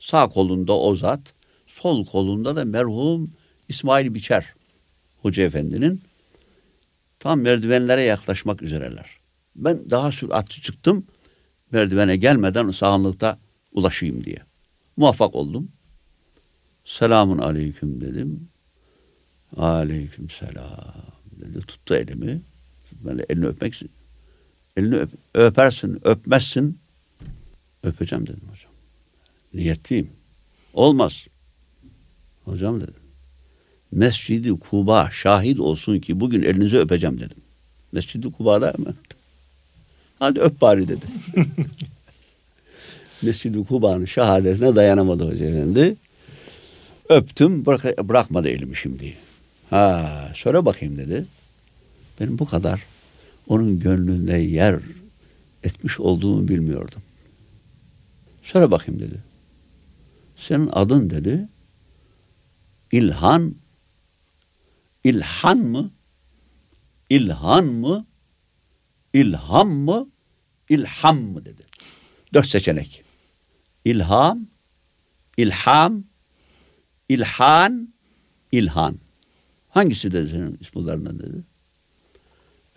Sağ 0.00 0.28
kolunda 0.28 0.78
o 0.78 0.96
zat, 0.96 1.20
sol 1.66 2.06
kolunda 2.06 2.56
da 2.56 2.64
merhum 2.64 3.30
İsmail 3.68 4.14
Biçer 4.14 4.54
Hoca 5.22 5.42
Efendi'nin 5.42 6.02
tam 7.18 7.40
merdivenlere 7.40 8.02
yaklaşmak 8.02 8.62
üzereler. 8.62 9.06
Ben 9.56 9.90
daha 9.90 10.12
süratli 10.12 10.60
çıktım. 10.60 11.06
Merdivene 11.70 12.16
gelmeden 12.16 12.70
sağlıkta 12.70 13.38
ulaşayım 13.72 14.24
diye. 14.24 14.38
Muvaffak 14.96 15.34
oldum. 15.34 15.68
Selamun 16.84 17.38
aleyküm 17.38 18.00
dedim. 18.00 18.48
Aleyküm 19.56 20.30
selam 20.30 21.12
dedi. 21.40 21.60
Tuttu 21.60 21.94
elimi. 21.94 22.40
Ben 22.92 23.18
de 23.18 23.26
elini 23.28 23.46
öpmek 23.46 23.74
elini 24.76 24.96
öp, 24.96 25.10
öpersin, 25.34 26.00
öpmezsin. 26.04 26.78
Öpeceğim 27.82 28.26
dedim 28.26 28.42
hocam. 28.50 28.72
niyetliyim. 29.54 30.10
Olmaz. 30.74 31.26
Hocam 32.44 32.80
dedim. 32.80 32.94
Mescidi 33.92 34.50
Kuba 34.50 35.10
şahit 35.12 35.60
olsun 35.60 35.98
ki 35.98 36.20
bugün 36.20 36.42
elinizi 36.42 36.78
öpeceğim 36.78 37.20
dedim. 37.20 37.36
Mescidi 37.92 38.32
Kuba'da 38.32 38.74
hemen. 38.78 38.94
Hadi 40.18 40.40
öp 40.40 40.60
bari 40.60 40.88
dedi. 40.88 41.06
Mescid-i 43.22 43.64
Kuba'nın 43.64 44.04
şehadetine 44.04 44.76
dayanamadı 44.76 45.30
Hoca 45.30 45.46
Efendi. 45.46 45.96
Öptüm 47.08 47.66
bırak, 47.66 48.08
bırakmadı 48.08 48.48
elimi 48.48 48.76
şimdi. 48.76 49.14
Ha 49.70 50.32
söyle 50.34 50.64
bakayım 50.64 50.98
dedi. 50.98 51.24
Benim 52.20 52.38
bu 52.38 52.44
kadar 52.44 52.82
onun 53.48 53.80
gönlünde 53.80 54.36
yer 54.36 54.80
etmiş 55.62 56.00
olduğumu 56.00 56.48
bilmiyordum. 56.48 57.02
Söyle 58.42 58.70
bakayım 58.70 59.00
dedi. 59.00 59.22
Senin 60.36 60.68
adın 60.72 61.10
dedi. 61.10 61.48
İlhan. 62.92 63.54
İlhan 65.04 65.58
mı? 65.58 65.90
İlhan 67.10 67.66
mı? 67.66 68.06
İlham 69.12 69.70
mı? 69.70 70.08
İlham 70.68 71.20
mı 71.22 71.44
dedi. 71.44 71.62
Dört 72.34 72.48
seçenek. 72.48 73.02
İlham, 73.84 74.46
ilham, 75.36 76.04
ilhan, 77.08 77.88
ilhan. 78.52 78.98
Hangisi 79.68 80.12
dedi 80.12 80.30
senin 80.30 80.58
isimlerinden 80.60 81.18
dedi. 81.18 81.44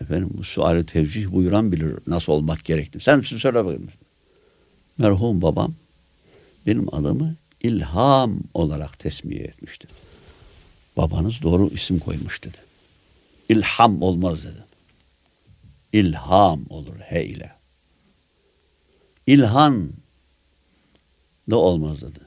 Efendim 0.00 0.30
bu 0.38 0.44
suali 0.44 0.86
tevcih 0.86 1.32
buyuran 1.32 1.72
bilir 1.72 1.94
nasıl 2.06 2.32
olmak 2.32 2.64
gerektiğini. 2.64 3.02
Sen 3.02 3.18
misin 3.18 3.38
söyle 3.38 3.64
bakayım. 3.64 3.88
Merhum 4.98 5.42
babam 5.42 5.74
benim 6.66 6.94
adımı 6.94 7.34
ilham 7.62 8.40
olarak 8.54 8.98
tesmiye 8.98 9.44
etmişti. 9.44 9.88
Babanız 10.96 11.42
doğru 11.42 11.68
isim 11.68 11.98
koymuş 11.98 12.44
dedi. 12.44 12.58
İlham 13.48 14.02
olmaz 14.02 14.44
dedi. 14.44 14.64
İlham 15.92 16.64
olur 16.70 16.98
he 16.98 17.24
ile. 17.24 17.52
İlhan 19.26 19.90
da 21.50 21.56
olmaz 21.56 22.02
dedi. 22.02 22.20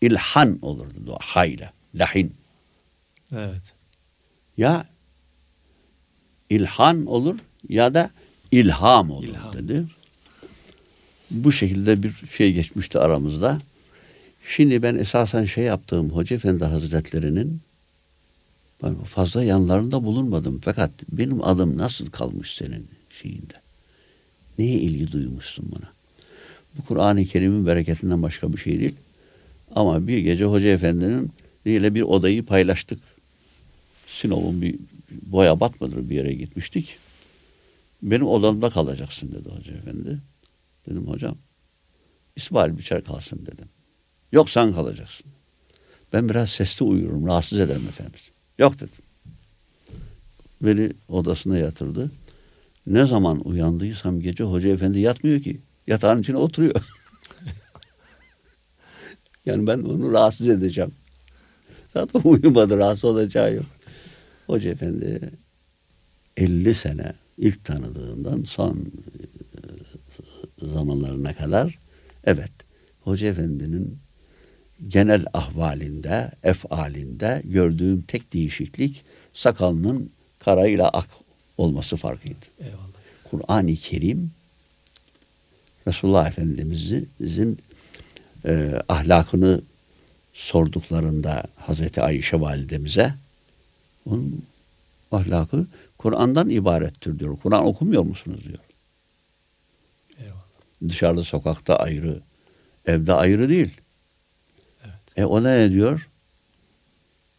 İlhan 0.00 0.58
olur 0.62 0.94
dedi 0.94 1.10
o 1.10 1.18
hayla. 1.20 1.72
Lahin. 1.94 2.36
Evet. 3.32 3.72
Ya 4.56 4.86
ilhan 6.50 7.06
olur 7.06 7.38
ya 7.68 7.94
da 7.94 8.10
ilham 8.52 9.10
olur 9.10 9.24
İlham. 9.26 9.52
dedi. 9.52 9.84
Bu 11.30 11.52
şekilde 11.52 12.02
bir 12.02 12.12
şey 12.30 12.52
geçmişti 12.52 12.98
aramızda. 12.98 13.58
Şimdi 14.48 14.82
ben 14.82 14.94
esasen 14.94 15.44
şey 15.44 15.64
yaptığım 15.64 16.10
Hoca 16.10 16.36
Efendi 16.36 16.64
Hazretleri'nin 16.64 17.60
ben 18.82 18.94
fazla 18.94 19.44
yanlarında 19.44 20.04
bulunmadım. 20.04 20.60
Fakat 20.64 20.90
benim 21.12 21.44
adım 21.44 21.78
nasıl 21.78 22.10
kalmış 22.10 22.54
senin 22.54 22.86
şeyinde? 23.10 23.54
Neye 24.58 24.78
ilgi 24.80 25.12
duymuşsun 25.12 25.64
buna? 25.76 25.88
Bu 26.78 26.84
Kur'an-ı 26.84 27.24
Kerim'in 27.24 27.66
bereketinden 27.66 28.22
başka 28.22 28.52
bir 28.52 28.58
şey 28.58 28.80
değil. 28.80 28.94
Ama 29.74 30.06
bir 30.06 30.18
gece 30.18 30.44
Hoca 30.44 30.68
Efendi'nin 30.68 31.30
ile 31.64 31.94
bir 31.94 32.02
odayı 32.02 32.44
paylaştık. 32.46 32.98
Sinop'un 34.06 34.62
bir 34.62 34.74
boya 35.10 35.60
batmadır 35.60 36.10
bir 36.10 36.16
yere 36.16 36.32
gitmiştik. 36.32 36.98
Benim 38.02 38.26
odamda 38.26 38.70
kalacaksın 38.70 39.32
dedi 39.32 39.48
Hoca 39.48 39.72
Efendi. 39.72 40.18
Dedim 40.88 41.06
hocam 41.06 41.36
İsmail 42.36 42.78
Biçer 42.78 43.04
kalsın 43.04 43.46
dedim. 43.46 43.68
Yok 44.32 44.50
sen 44.50 44.72
kalacaksın. 44.72 45.26
Ben 46.12 46.28
biraz 46.28 46.50
sesli 46.50 46.84
uyurum 46.84 47.26
rahatsız 47.26 47.60
ederim 47.60 47.86
efendimiz. 47.88 48.30
Yok 48.58 48.74
dedim. 48.74 48.88
Beni 50.62 50.92
odasına 51.08 51.58
yatırdı. 51.58 52.10
Ne 52.86 53.06
zaman 53.06 53.48
uyandıysam 53.48 54.20
gece 54.20 54.44
Hoca 54.44 54.68
Efendi 54.68 54.98
yatmıyor 54.98 55.42
ki. 55.42 55.60
Yatağın 55.86 56.20
içine 56.20 56.36
oturuyor. 56.36 56.74
yani 59.46 59.66
ben 59.66 59.78
onu 59.78 60.12
rahatsız 60.12 60.48
edeceğim. 60.48 60.92
Zaten 61.88 62.20
uyumadı 62.24 62.78
rahatsız 62.78 63.04
olacağı 63.04 63.54
yok. 63.54 63.66
Hoca 64.46 64.70
Efendi 64.70 65.30
50 66.36 66.74
sene 66.74 67.12
ilk 67.38 67.64
tanıdığımdan 67.64 68.44
son 68.44 68.76
e, 68.76 70.66
zamanlarına 70.66 71.34
kadar 71.34 71.78
evet 72.24 72.52
Hoca 73.00 73.26
Efendi'nin 73.26 73.98
genel 74.88 75.24
ahvalinde, 75.34 76.30
efalinde 76.42 77.42
gördüğüm 77.44 78.02
tek 78.02 78.32
değişiklik 78.32 79.04
sakalının 79.34 80.10
karayla 80.38 80.88
ak 80.88 81.08
olması 81.58 81.96
farkıydı. 81.96 82.46
Eyvallah. 82.60 82.86
Kur'an-ı 83.24 83.74
Kerim 83.74 84.30
Resulullah 85.88 86.28
Efendimiz'in 86.28 87.58
e, 88.44 88.82
ahlakını 88.88 89.62
sorduklarında 90.34 91.44
Hazreti 91.56 92.02
Ayşe 92.02 92.40
validemize 92.40 93.14
onun 94.06 94.44
ahlakı 95.12 95.66
Kur'an'dan 95.98 96.50
ibarettir 96.50 97.18
diyor. 97.18 97.36
Kur'an 97.42 97.66
okumuyor 97.66 98.02
musunuz 98.02 98.44
diyor. 98.44 98.58
Eyvallah. 100.18 100.42
Dışarıda 100.88 101.22
sokakta 101.22 101.76
ayrı, 101.76 102.20
evde 102.86 103.12
ayrı 103.12 103.48
değil. 103.48 103.70
Evet. 104.84 104.94
E 105.16 105.24
ona 105.24 105.56
ne 105.56 105.70
diyor? 105.70 106.08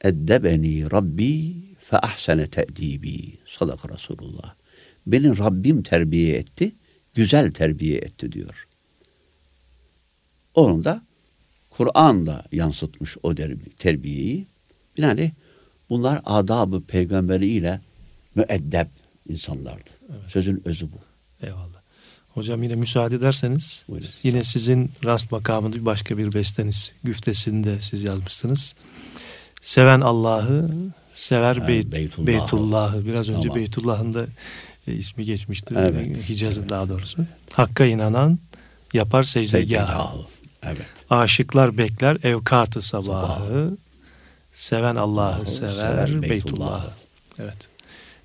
Eddebeni 0.02 0.92
Rabbi 0.92 1.56
fe 1.80 1.98
ahsene 1.98 2.50
te'dibi. 2.50 3.38
Sadaka 3.48 3.90
Resulullah. 3.90 4.56
Beni 5.08 5.38
Rabbim 5.38 5.84
terbiye 5.84 6.38
etti, 6.38 6.72
güzel 7.14 7.52
terbiye 7.52 7.98
etti 7.98 8.32
diyor. 8.32 8.68
Onun 10.54 10.84
da 10.84 11.02
Kur'an'la 11.70 12.46
yansıtmış 12.52 13.18
o 13.24 13.36
terbiyeyi. 13.78 14.48
Binaenaleyh 14.98 15.32
bunlar 15.90 16.22
adabı 16.26 16.82
peygamberiyle 16.82 17.82
müeddep 18.36 18.88
insanlardı. 19.30 19.90
Sözün 20.28 20.62
özü 20.66 20.88
bu. 20.92 20.98
Eyvallah. 21.46 21.78
Hocam 22.30 22.64
yine 22.64 22.76
müsaade 22.76 23.16
ederseniz 23.16 23.86
Buyurun. 23.90 24.08
yine 24.24 24.44
sizin 24.44 24.92
rast 25.06 25.32
makamında 25.32 25.76
bir 25.76 25.86
başka 25.86 26.18
bir 26.18 26.34
besteniz 26.34 26.92
güftesini 27.04 27.64
de 27.64 27.82
siz 27.82 28.04
yazmışsınız. 28.04 28.76
Seven 29.62 30.02
Allah'ı 30.02 30.70
sever 31.14 31.56
Ha, 31.58 31.68
Beyt, 31.68 31.92
Beytullah'ı. 31.92 32.28
Beytullah'ı. 32.28 33.06
Biraz 33.06 33.30
önce 33.30 33.42
Tamam. 33.42 33.56
Beytullah'ın 33.56 34.14
da 34.14 34.26
e, 34.88 34.94
ismi 34.94 35.26
geçmişti. 35.26 35.76
Evet. 35.78 36.30
Hicaz'ın 36.30 36.70
daha 36.70 36.90
doğrusu. 36.90 37.26
Hakka 37.54 37.86
inanan 37.86 38.40
yapar 38.94 39.24
secdegahı. 39.24 39.62
Secdegahı. 39.62 40.18
Evet. 40.64 40.86
Aşıklar 41.10 41.78
bekler 41.78 42.18
evkatı 42.24 42.82
sabahı. 42.82 43.22
Sabahı. 43.22 43.78
Seven 44.58 44.96
Allah'ı 44.96 45.46
sever, 45.46 45.72
sever 45.72 46.08
Beytullah'ı. 46.08 46.30
Beytullah'ı. 46.30 46.92
Evet. 47.40 47.68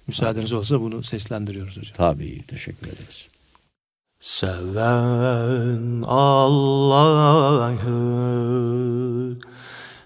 Müsaadeniz 0.07 0.53
olsa 0.53 0.81
bunu 0.81 1.03
seslendiriyoruz 1.03 1.79
hocam. 1.79 1.95
Tabii 1.97 2.43
teşekkür 2.47 2.87
ederiz. 2.87 3.29
Seven 4.21 6.03
Allah'ı 6.03 7.77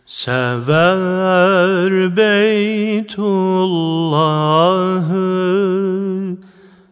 sever 0.07 1.91
Beytullah'ı 2.17 3.27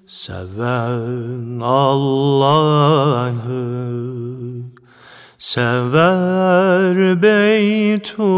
seven 0.06 1.60
Allah'ı 1.60 2.84
sever 5.44 6.96
Beytullah'ı 7.22 8.34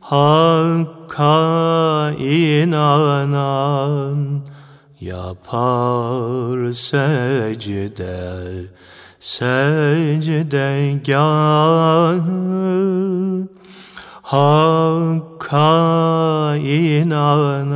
Hakka 0.00 1.34
inanan 2.18 3.40
yapar 5.00 6.72
secde 6.72 8.16
secdegahı. 9.20 10.28
Hakka 14.22 15.76
inanan 16.56 17.72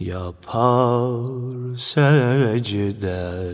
yapar 0.00 1.76
secde 1.76 3.44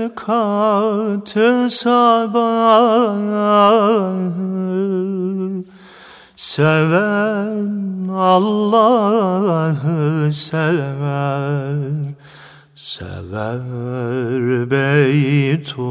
Evkatı 0.01 0.47
sabahı. 1.69 2.55
Seven 6.35 8.07
Allah'ı 8.09 9.33
sever 10.33 12.15
Sever 12.75 13.61
Beytullah'ı. 14.71 15.85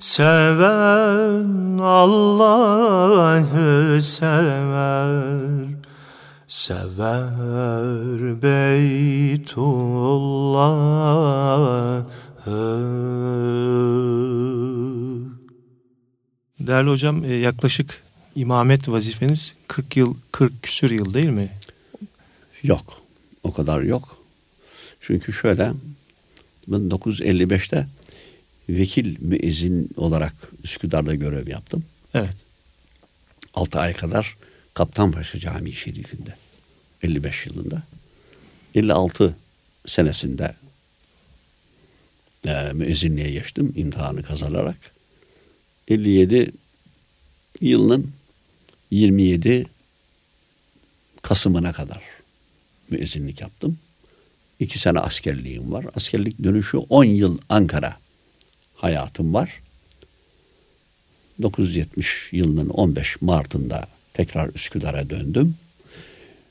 Seven 0.00 1.78
Allah'ı 1.78 3.22
sever 4.02 5.79
Sever 6.60 8.42
Beytullah'ı 8.42 9.66
Değerli 16.60 16.90
hocam 16.90 17.24
e, 17.24 17.34
yaklaşık 17.34 18.02
imamet 18.34 18.88
vazifeniz 18.88 19.54
40 19.68 19.96
yıl 19.96 20.14
40 20.32 20.62
küsür 20.62 20.90
yıl 20.90 21.14
değil 21.14 21.28
mi? 21.28 21.50
Yok. 22.62 23.02
O 23.42 23.52
kadar 23.52 23.82
yok. 23.82 24.18
Çünkü 25.00 25.32
şöyle 25.32 25.72
ben 26.68 26.80
1955'te 26.80 27.86
vekil 28.68 29.16
müezzin 29.20 29.90
olarak 29.96 30.34
Üsküdar'da 30.64 31.14
görev 31.14 31.48
yaptım. 31.48 31.84
Evet. 32.14 32.36
6 33.54 33.78
ay 33.80 33.92
kadar 33.96 34.36
Kaptanpaşa 34.74 35.38
Camii 35.38 35.72
Şerif'inde 35.72 36.39
55 37.02 37.46
yılında. 37.46 37.82
56 38.74 39.36
senesinde 39.86 40.54
e, 42.46 42.72
müezzinliğe 42.72 43.30
geçtim 43.30 43.72
imtihanı 43.76 44.22
kazanarak. 44.22 44.76
57 45.88 46.52
yılının 47.60 48.10
27 48.90 49.66
Kasım'ına 51.22 51.72
kadar 51.72 52.02
müezzinlik 52.90 53.40
yaptım. 53.40 53.78
İki 54.60 54.78
sene 54.78 54.98
askerliğim 54.98 55.72
var. 55.72 55.86
Askerlik 55.96 56.42
dönüşü 56.44 56.76
10 56.76 57.04
yıl 57.04 57.38
Ankara 57.48 57.96
hayatım 58.76 59.34
var. 59.34 59.60
970 61.42 62.28
yılının 62.32 62.68
15 62.68 63.22
Mart'ında 63.22 63.86
tekrar 64.14 64.54
Üsküdar'a 64.54 65.10
döndüm. 65.10 65.56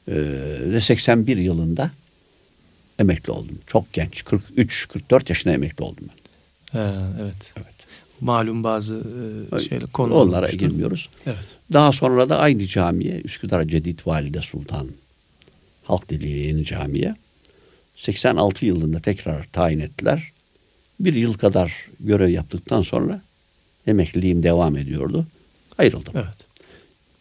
Ee, 0.08 0.14
ve 0.62 0.82
81 0.82 1.38
yılında 1.38 1.92
emekli 3.00 3.32
oldum. 3.32 3.60
Çok 3.68 3.94
genç. 3.94 4.22
43-44 4.22 5.30
yaşında 5.30 5.54
emekli 5.54 5.84
oldum 5.84 6.04
ben. 6.10 6.80
He, 6.80 6.94
evet. 7.22 7.54
Evet. 7.58 7.66
Malum 8.22 8.64
bazı 8.64 9.04
e, 9.56 9.60
şeyler 9.60 9.90
konular 9.92 10.16
Onlara 10.16 10.40
olmuştu. 10.46 10.58
girmiyoruz. 10.58 11.10
Evet. 11.26 11.56
Daha 11.74 11.92
sonra 11.92 12.30
da 12.30 12.38
aynı 12.40 12.68
camiye 12.68 13.22
Üsküdar 13.22 13.66
Cedid 13.66 14.00
Valide 14.06 14.42
Sultan 14.42 14.88
Halk 15.84 16.10
Dili 16.10 16.30
Yeni 16.30 16.66
Camiye 16.66 17.16
86 17.96 18.66
yılında 18.66 19.00
tekrar 19.00 19.44
tayin 19.44 19.80
ettiler. 19.80 20.32
Bir 21.00 21.14
yıl 21.14 21.34
kadar 21.34 21.86
görev 22.00 22.30
yaptıktan 22.30 22.82
sonra 22.82 23.22
emekliliğim 23.88 24.44
devam 24.44 24.78
ediyordu. 24.78 25.26
Ayrıldım. 25.78 26.14
Evet. 26.16 26.48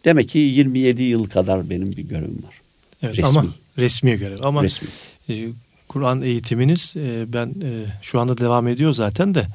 Demek 0.04 0.28
ki 0.28 0.38
27 0.38 1.02
yıl 1.02 1.24
kadar 1.24 1.70
benim 1.70 1.92
bir 1.92 2.02
görevim 2.02 2.42
var. 2.46 2.54
Evet 3.02 3.18
Resmi. 3.18 3.28
ama 3.28 3.44
resmi 3.78 4.16
görev. 4.18 4.38
Ama 4.42 4.62
Resmi. 4.62 4.88
e, 5.28 5.48
Kur'an 5.88 6.22
eğitiminiz 6.22 6.94
e, 6.96 7.32
ben 7.32 7.46
e, 7.46 7.84
şu 8.02 8.20
anda 8.20 8.38
devam 8.38 8.68
ediyor 8.68 8.92
zaten 8.92 9.34
de 9.34 9.46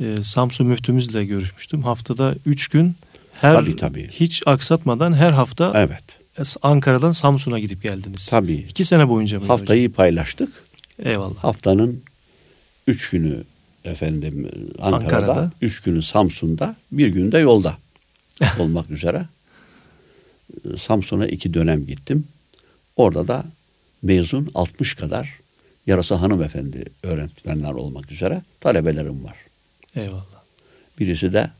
e, 0.00 0.16
Samsun 0.22 0.66
müftümüzle 0.66 1.24
görüşmüştüm. 1.24 1.82
Haftada 1.82 2.34
3 2.46 2.68
gün 2.68 2.94
her 3.34 3.54
Tabii, 3.54 3.76
tabii. 3.76 4.08
hiç 4.12 4.42
aksatmadan 4.46 5.12
her 5.12 5.30
hafta 5.30 5.72
Evet. 5.74 6.02
Ankara'dan 6.62 7.12
Samsun'a 7.12 7.58
gidip 7.58 7.82
geldiniz. 7.82 8.26
Tabii. 8.26 8.66
İki 8.70 8.84
sene 8.84 9.08
boyunca 9.08 9.40
mı? 9.40 9.46
Haftayı 9.46 9.92
paylaştık. 9.92 10.48
hocam? 10.98 11.12
Eyvallah. 11.12 11.36
Haftanın 11.44 12.02
üç 12.86 13.10
günü 13.10 13.44
efendim 13.84 14.50
Ankara'da, 14.80 14.96
Ankara'da. 15.04 15.50
üç 15.62 15.80
günü 15.80 16.02
Samsun'da, 16.02 16.76
bir 16.92 17.08
gün 17.08 17.32
de 17.32 17.38
yolda 17.38 17.78
olmak 18.58 18.90
üzere. 18.90 19.26
Ee, 20.64 20.76
Samsun'a 20.76 21.26
iki 21.26 21.54
dönem 21.54 21.86
gittim. 21.86 22.24
Orada 22.96 23.28
da 23.28 23.44
mezun 24.02 24.50
60 24.54 24.94
kadar 24.94 25.38
yarısı 25.86 26.14
hanımefendi 26.14 26.84
öğretmenler 27.02 27.72
olmak 27.72 28.12
üzere 28.12 28.42
talebelerim 28.60 29.24
var. 29.24 29.36
Eyvallah. 29.96 30.44
Birisi 30.98 31.32
de 31.32 31.50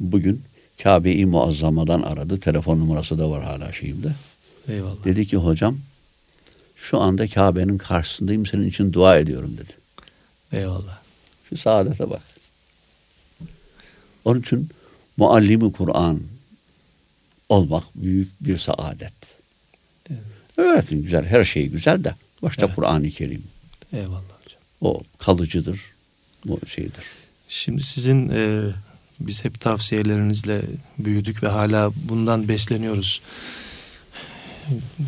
bugün 0.00 0.42
Kabe-i 0.82 1.26
Muazzama'dan 1.26 2.02
aradı. 2.02 2.40
Telefon 2.40 2.80
numarası 2.80 3.18
da 3.18 3.30
var 3.30 3.44
hala 3.44 3.72
şeyimde. 3.72 4.12
Eyvallah. 4.68 5.04
Dedi 5.04 5.26
ki 5.26 5.36
hocam 5.36 5.78
şu 6.76 7.00
anda 7.00 7.28
Kabe'nin 7.28 7.78
karşısındayım 7.78 8.46
senin 8.46 8.68
için 8.68 8.92
dua 8.92 9.18
ediyorum 9.18 9.56
dedi. 9.58 9.72
Eyvallah. 10.52 10.98
Şu 11.48 11.56
saadete 11.56 12.10
bak. 12.10 12.22
Onun 14.24 14.40
için 14.40 14.68
muallimi 15.16 15.72
Kur'an 15.72 16.22
olmak 17.48 17.84
büyük 17.94 18.30
bir 18.40 18.58
saadet. 18.58 19.35
Öğretin 20.56 21.02
güzel, 21.02 21.26
her 21.26 21.44
şey 21.44 21.68
güzel 21.68 22.04
de 22.04 22.14
başta 22.42 22.66
Evet. 22.66 22.74
Kur'an-ı 22.74 23.10
Kerim. 23.10 23.42
Eyvallah 23.92 24.12
hocam. 24.12 24.60
O 24.80 25.00
kalıcıdır, 25.18 25.80
o 26.48 26.58
şeydir. 26.66 27.04
Şimdi 27.48 27.82
sizin 27.82 28.28
e, 28.28 28.72
biz 29.20 29.44
hep 29.44 29.60
tavsiyelerinizle 29.60 30.62
büyüdük 30.98 31.42
ve 31.42 31.48
hala 31.48 31.90
bundan 31.94 32.48
besleniyoruz. 32.48 33.22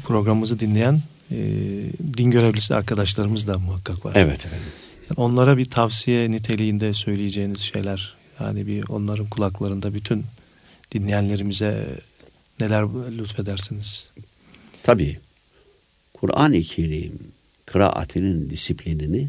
Programımızı 0.04 0.60
dinleyen 0.60 1.02
e, 1.30 1.36
din 2.16 2.30
görevlisi 2.30 2.74
arkadaşlarımız 2.74 3.46
da 3.46 3.58
muhakkak 3.58 4.04
var. 4.06 4.12
Evet 4.16 4.46
efendim. 4.46 4.66
Yani 5.10 5.16
onlara 5.16 5.56
bir 5.58 5.70
tavsiye 5.70 6.30
niteliğinde 6.30 6.92
söyleyeceğiniz 6.92 7.60
şeyler 7.60 8.14
yani 8.40 8.66
bir 8.66 8.84
onların 8.88 9.26
kulaklarında 9.26 9.94
bütün 9.94 10.24
dinleyenlerimize 10.92 11.86
neler 12.60 12.82
lütfedersiniz? 13.18 14.10
Tabii 14.82 15.18
Kur'an-ı 16.14 16.62
Kerim 16.62 17.18
kıraatinin 17.66 18.50
disiplinini 18.50 19.28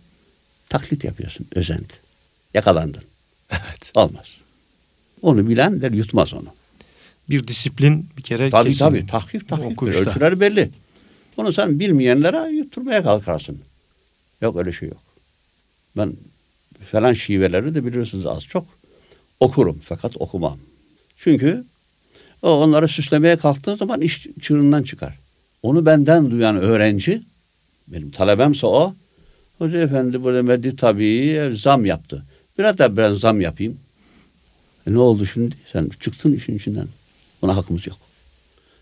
Taklit 0.70 1.03
yapıyorsun. 1.03 1.47
Özenti. 1.55 1.95
Yakalandın. 2.53 3.03
Evet. 3.51 3.91
Olmaz. 3.95 4.38
Onu 5.22 5.47
bilenler 5.49 5.91
yutmaz 5.91 6.34
onu. 6.34 6.47
Bir 7.30 7.47
disiplin 7.47 8.10
bir 8.18 8.24
kere 8.24 8.49
Tabii 8.49 8.70
kesin. 8.70 8.80
tabii. 8.86 9.07
Tahkik 9.07 9.47
tahkik. 9.49 9.66
Okuyuşta. 9.72 10.10
Ölçüler 10.12 10.39
belli. 10.39 10.70
Onu 11.38 11.53
sen 11.53 11.80
bilmeyenlere 11.80 12.51
yutturmaya 12.51 13.03
kalkarsın. 13.03 13.60
Yok 14.41 14.57
öyle 14.57 14.72
şey 14.72 14.89
yok. 14.89 15.01
Ben 15.97 16.14
falan 16.91 17.14
şiveleri 17.14 17.76
de 17.76 17.86
biliyorsunuz 17.86 18.26
az 18.26 18.43
çok 18.43 18.66
okurum 19.39 19.82
fakat 19.84 20.18
okumam. 20.20 20.57
Çünkü 21.18 21.66
o 22.42 22.50
onları 22.50 22.88
süslemeye 22.88 23.38
kalktığı 23.38 23.76
zaman 23.76 24.02
iş 24.02 24.28
çığırından 24.42 24.84
çıkar. 24.84 25.20
Onu 25.64 25.86
benden 25.86 26.32
duyan 26.32 26.56
öğrenci, 26.56 27.22
benim 27.88 28.12
talebemse 28.12 28.68
o, 28.68 28.94
Hoca 29.60 29.80
efendi 29.80 30.24
bu 30.24 30.34
demedi 30.34 30.76
tabii 30.76 31.52
zam 31.54 31.86
yaptı. 31.86 32.24
Biraz 32.58 32.78
da 32.78 32.98
biraz 32.98 33.20
zam 33.20 33.42
yapayım. 33.42 33.80
E 34.88 34.94
ne 34.94 35.00
oldu 35.00 35.26
şimdi? 35.26 35.56
Sen 35.72 35.90
çıktın 36.00 36.34
işin 36.34 36.58
içinden. 36.58 36.88
Buna 37.42 37.56
hakkımız 37.56 37.88
yok. 37.88 37.98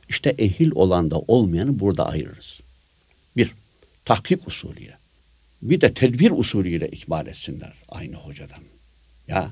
İşte 0.09 0.29
ehil 0.29 0.71
olan 0.75 1.11
da 1.11 1.19
olmayanı 1.19 1.79
burada 1.79 2.05
ayırırız. 2.05 2.59
Bir, 3.37 3.51
tahkik 4.05 4.47
usulüyle. 4.47 4.97
Bir 5.61 5.81
de 5.81 5.93
tedbir 5.93 6.31
usulüyle 6.31 6.87
ikmal 6.87 7.27
etsinler 7.27 7.73
aynı 7.89 8.15
hocadan. 8.15 8.61
Ya 9.27 9.51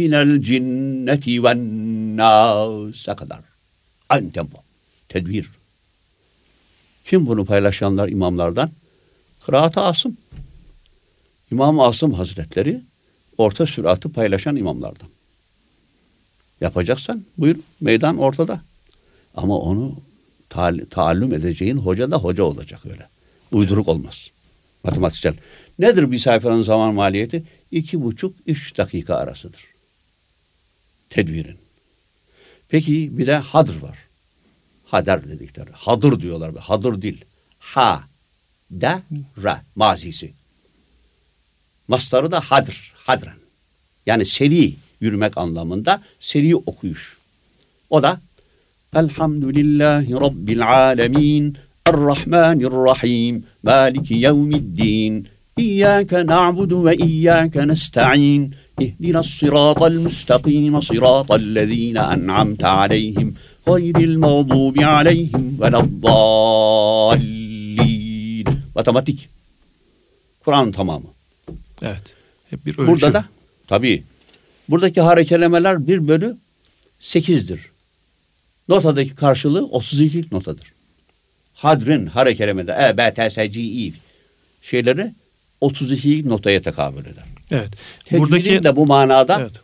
Minel 0.00 0.40
cinneti 0.42 1.42
ven 1.44 1.60
nâse 2.16 3.14
kadar. 3.14 3.40
Aynı 4.08 4.32
tempo. 4.32 4.58
Tedbir. 5.08 5.50
Kim 7.04 7.26
bunu 7.26 7.44
paylaşanlar 7.44 8.08
imamlardan? 8.08 8.70
Kıraat-ı 9.44 9.80
Asım. 9.80 10.16
İmam 11.52 11.80
Asım 11.80 12.12
Hazretleri 12.12 12.80
orta 13.38 13.66
süratı 13.66 14.08
paylaşan 14.12 14.56
imamlardan. 14.56 15.08
Yapacaksan 16.60 17.24
buyur 17.38 17.56
meydan 17.80 18.18
ortada. 18.18 18.60
Ama 19.34 19.58
onu 19.58 19.94
taal- 20.48 20.86
taallüm 20.90 21.32
edeceğin 21.32 21.76
hoca 21.76 22.10
da 22.10 22.16
hoca 22.16 22.44
olacak 22.44 22.80
öyle. 22.86 23.06
Uyduruk 23.52 23.88
olmaz. 23.88 24.30
Matematiksel. 24.84 25.34
Nedir 25.78 26.10
bir 26.12 26.18
sayfanın 26.18 26.62
zaman 26.62 26.94
maliyeti? 26.94 27.42
İki 27.70 28.02
buçuk, 28.02 28.36
üç 28.46 28.78
dakika 28.78 29.14
arasıdır. 29.16 29.69
Tedvirin. 31.10 31.56
Peki 32.68 33.18
bir 33.18 33.26
de 33.26 33.36
hadır 33.36 33.82
var. 33.82 33.98
Hader 34.84 35.28
dedikleri. 35.28 35.70
Hadır 35.72 36.20
diyorlar. 36.20 36.54
Hadır 36.54 37.02
değil. 37.02 37.24
Ha, 37.58 38.04
da, 38.70 39.02
ra. 39.42 39.62
Mazisi. 39.76 40.32
Mastarı 41.88 42.30
da 42.30 42.40
hadr, 42.40 42.92
hadren. 42.94 43.34
Yani 44.06 44.26
seri 44.26 44.74
yürümek 45.00 45.38
anlamında 45.38 46.02
seri 46.20 46.56
okuyuş. 46.56 47.18
O 47.90 48.02
da 48.02 48.20
Elhamdülillahi 48.94 50.12
Rabbil 50.12 50.68
alemin 50.68 51.56
Errahmanirrahim 51.86 53.44
Maliki 53.62 54.14
yevmiddin 54.14 55.28
İyyâke 55.56 56.26
na'budu 56.26 56.84
ve 56.84 56.96
iyyâke 56.96 57.68
nesta'in 57.68 58.54
İhdina 58.80 59.22
sıratal 59.22 59.92
müstakim 59.92 60.82
sıratallezîne 60.82 61.98
en'amte 61.98 62.66
aleyhim 62.66 63.36
Gayril 63.66 64.16
mağdubi 64.16 64.86
aleyhim 64.86 65.60
veleddallin 65.60 67.40
Matematik. 68.74 69.28
Kur'an 70.44 70.72
tamamı. 70.72 71.06
Evet. 71.82 72.14
Hep 72.50 72.66
bir 72.66 72.78
ölçü. 72.78 72.86
Burada 72.86 73.14
da 73.14 73.24
tabii 73.66 74.02
buradaki 74.68 75.00
harekelemeler 75.00 75.86
bir 75.86 76.08
bölü 76.08 76.36
sekizdir. 76.98 77.70
Notadaki 78.68 79.14
karşılığı 79.14 79.66
32 79.66 80.24
notadır. 80.32 80.72
Hadrin 81.54 82.06
harekelemede 82.06 82.72
E, 82.72 82.96
B, 82.96 83.14
T, 83.14 83.30
S, 83.30 83.50
C, 83.52 83.60
I 83.60 83.94
şeyleri 84.62 85.14
32 85.60 86.28
notaya 86.28 86.62
tekabül 86.62 87.06
eder. 87.06 87.24
Evet. 87.50 87.70
Tecvidin 88.04 88.20
Buradaki 88.22 88.64
de 88.64 88.76
bu 88.76 88.86
manada 88.86 89.38
Evet. 89.40 89.60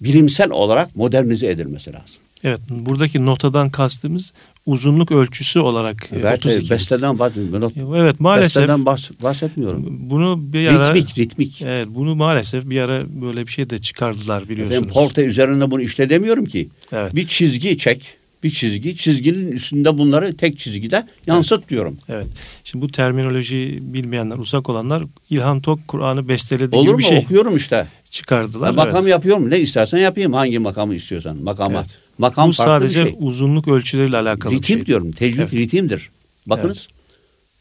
bilimsel 0.00 0.50
olarak 0.50 0.96
modernize 0.96 1.46
edilmesi 1.46 1.92
lazım. 1.92 2.16
Evet. 2.44 2.60
Buradaki 2.70 3.26
notadan 3.26 3.70
kastımız 3.70 4.32
uzunluk 4.66 5.12
ölçüsü 5.12 5.58
olarak 5.60 6.08
Evet, 6.12 6.46
32. 6.46 6.70
besteden 6.70 7.18
bahsetmiyorum. 7.18 7.72
Evet 7.96 8.20
maalesef 8.20 8.62
Besteden 8.62 8.80
bahs- 8.80 9.22
bahsetmiyorum. 9.22 9.86
bunu 10.10 10.52
bir 10.52 10.66
ara 10.68 10.94
Ritmik, 10.94 11.18
ritmik. 11.18 11.62
Evet 11.62 11.86
bunu 11.90 12.14
maalesef 12.14 12.70
bir 12.70 12.80
ara 12.80 13.20
böyle 13.22 13.46
bir 13.46 13.52
şey 13.52 13.70
de 13.70 13.80
çıkardılar 13.80 14.48
biliyorsunuz. 14.48 14.82
Ben 14.82 14.92
porte 14.92 15.24
üzerinde 15.24 15.70
bunu 15.70 15.82
işte 15.82 16.10
demiyorum 16.10 16.44
ki. 16.46 16.68
Evet. 16.92 17.14
Bir 17.14 17.26
çizgi 17.26 17.78
çek. 17.78 18.17
Bir 18.42 18.50
çizgi. 18.50 18.96
Çizginin 18.96 19.52
üstünde 19.52 19.98
bunları 19.98 20.36
tek 20.36 20.58
çizgide 20.58 21.06
yansıt 21.26 21.68
diyorum. 21.68 21.98
Evet. 22.08 22.26
Şimdi 22.64 22.84
bu 22.84 22.92
terminoloji 22.92 23.78
bilmeyenler, 23.82 24.36
uzak 24.38 24.68
olanlar 24.68 25.02
İlhan 25.30 25.60
Tok 25.60 25.88
Kur'an'ı 25.88 26.28
besteledi 26.28 26.76
Olur 26.76 26.84
gibi 26.84 26.92
mu? 26.92 26.98
bir 26.98 27.04
şey 27.04 27.18
Okuyorum 27.18 27.56
işte. 27.56 27.86
çıkardılar. 28.10 28.68
Ben 28.68 28.74
makam 28.74 29.02
evet. 29.02 29.10
yapıyorum. 29.10 29.50
Ne 29.50 29.60
istersen 29.60 29.98
yapayım. 29.98 30.32
Hangi 30.32 30.58
makamı 30.58 30.94
istiyorsan. 30.94 31.42
Makama. 31.42 31.78
Evet. 31.78 31.98
Makam 32.18 32.48
Bu 32.48 32.52
sadece 32.52 33.04
bir 33.04 33.10
şey. 33.10 33.16
uzunluk 33.20 33.68
ölçüleriyle 33.68 34.16
alakalı 34.16 34.52
bir 34.52 34.58
Ritim 34.58 34.78
şey. 34.78 34.86
diyorum. 34.86 35.12
Tecvid 35.12 35.38
Evet. 35.38 35.54
ritimdir. 35.54 36.10
Bakınız. 36.46 36.88
Evet. 36.90 36.98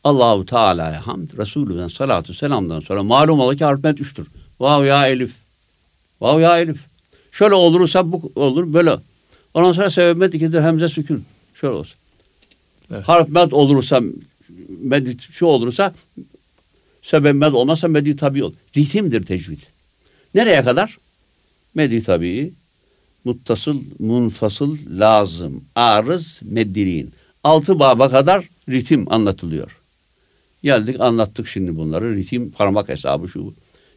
Allahu 0.03 0.45
Teala'ya 0.45 1.07
hamd, 1.07 1.27
Resulü'den 1.37 1.87
salatu 1.87 2.33
selamdan 2.33 2.79
sonra 2.79 3.03
malum 3.03 3.39
olur 3.39 3.57
ki 3.57 3.65
harf 3.65 3.83
met 3.83 4.01
üçtür. 4.01 4.27
Vav 4.59 4.85
ya 4.85 5.07
elif. 5.07 5.33
Vav 6.21 6.39
ya 6.39 6.59
elif. 6.59 6.77
Şöyle 7.31 7.55
olursa 7.55 8.11
bu 8.11 8.31
olur 8.35 8.73
böyle. 8.73 8.97
Ondan 9.53 9.71
sonra 9.71 9.89
sebebet 9.89 10.33
ikidir 10.33 10.61
hemze 10.61 10.89
sükun. 10.89 11.25
Şöyle 11.55 11.73
olsun. 11.73 11.97
Evet. 12.91 13.07
Harf 13.07 13.29
med 13.29 13.51
olursa 13.51 14.01
med 14.81 15.19
şu 15.19 15.45
olursa 15.45 15.93
sebep 17.01 17.35
med 17.35 17.53
olmazsa 17.53 17.87
meddi 17.87 18.15
tabi 18.15 18.43
ol. 18.43 18.53
Ritimdir 18.77 19.25
tecvid. 19.25 19.59
Nereye 20.35 20.63
kadar? 20.63 20.97
Meddi 21.75 22.03
tabii, 22.03 22.53
muttasıl, 23.23 23.81
munfasıl, 23.99 24.77
lazım, 24.89 25.63
arız, 25.75 26.41
meddiliğin. 26.43 27.11
Altı 27.43 27.79
baba 27.79 28.09
kadar 28.09 28.49
ritim 28.69 29.13
anlatılıyor. 29.13 29.79
Geldik 30.63 31.01
anlattık 31.01 31.47
şimdi 31.47 31.75
bunları. 31.75 32.15
Ritim 32.15 32.51
parmak 32.51 32.89
hesabı 32.89 33.27
şu. 33.27 33.53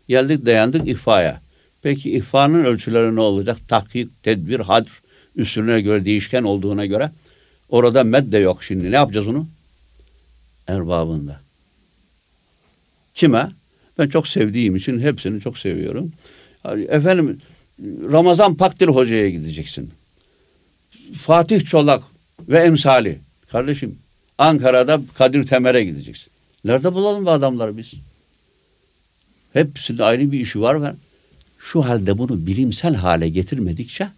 Geldik 0.08 0.46
dayandık 0.46 0.88
ihfaya. 0.88 1.40
Peki 1.82 2.16
ihfanın 2.16 2.64
ölçüleri 2.64 3.16
ne 3.16 3.20
olacak? 3.20 3.68
Tahkik, 3.68 4.22
tedbir, 4.22 4.60
hadr 4.60 4.99
üstüne 5.36 5.80
göre 5.80 6.04
değişken 6.04 6.42
olduğuna 6.42 6.86
göre 6.86 7.10
orada 7.68 8.04
med 8.04 8.32
de 8.32 8.38
yok 8.38 8.64
şimdi. 8.64 8.90
Ne 8.90 8.94
yapacağız 8.94 9.26
onu? 9.26 9.46
Erbabında. 10.66 11.40
Kime? 13.14 13.50
Ben 13.98 14.08
çok 14.08 14.28
sevdiğim 14.28 14.76
için 14.76 15.00
hepsini 15.00 15.40
çok 15.40 15.58
seviyorum. 15.58 16.12
Efendim 16.88 17.40
Ramazan 18.12 18.54
Pakdil 18.54 18.86
Hoca'ya 18.86 19.30
gideceksin. 19.30 19.90
Fatih 21.16 21.64
Çolak 21.64 22.02
ve 22.48 22.58
emsali. 22.58 23.18
Kardeşim 23.48 23.98
Ankara'da 24.38 25.00
Kadir 25.14 25.46
Temer'e 25.46 25.84
gideceksin. 25.84 26.32
Nerede 26.64 26.94
bulalım 26.94 27.26
bu 27.26 27.30
adamları 27.30 27.76
biz? 27.76 27.92
Hepsinin 29.52 29.98
ayrı 29.98 30.32
bir 30.32 30.40
işi 30.40 30.60
var 30.60 30.82
ve 30.82 30.92
şu 31.58 31.84
halde 31.84 32.18
bunu 32.18 32.46
bilimsel 32.46 32.94
hale 32.94 33.28
getirmedikçe 33.28 34.08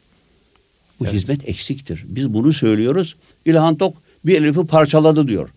bu 1.02 1.06
Evet. 1.06 1.14
hizmet 1.14 1.48
eksiktir. 1.48 2.04
Biz 2.08 2.34
bunu 2.34 2.52
söylüyoruz. 2.52 3.16
İlhan 3.44 3.76
Tok 3.76 3.96
bir 4.26 4.42
elifi 4.42 4.66
parçaladı 4.66 5.28
diyor. 5.28 5.48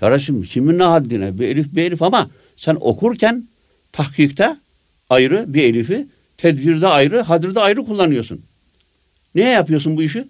Kardeşim 0.00 0.42
kimin 0.42 0.78
ne 0.78 0.82
haddine 0.82 1.38
bir 1.38 1.48
elif 1.48 1.74
bir 1.76 1.82
elif 1.82 2.02
ama 2.02 2.28
sen 2.56 2.76
okurken 2.80 3.44
tahkikte 3.92 4.56
ayrı 5.10 5.44
bir 5.48 5.62
elifi, 5.62 6.06
tedbirde 6.36 6.86
ayrı, 6.86 7.20
hadride 7.20 7.60
ayrı 7.60 7.84
kullanıyorsun. 7.84 8.40
Niye 9.34 9.48
yapıyorsun 9.48 9.96
bu 9.96 10.02
işi? 10.02 10.24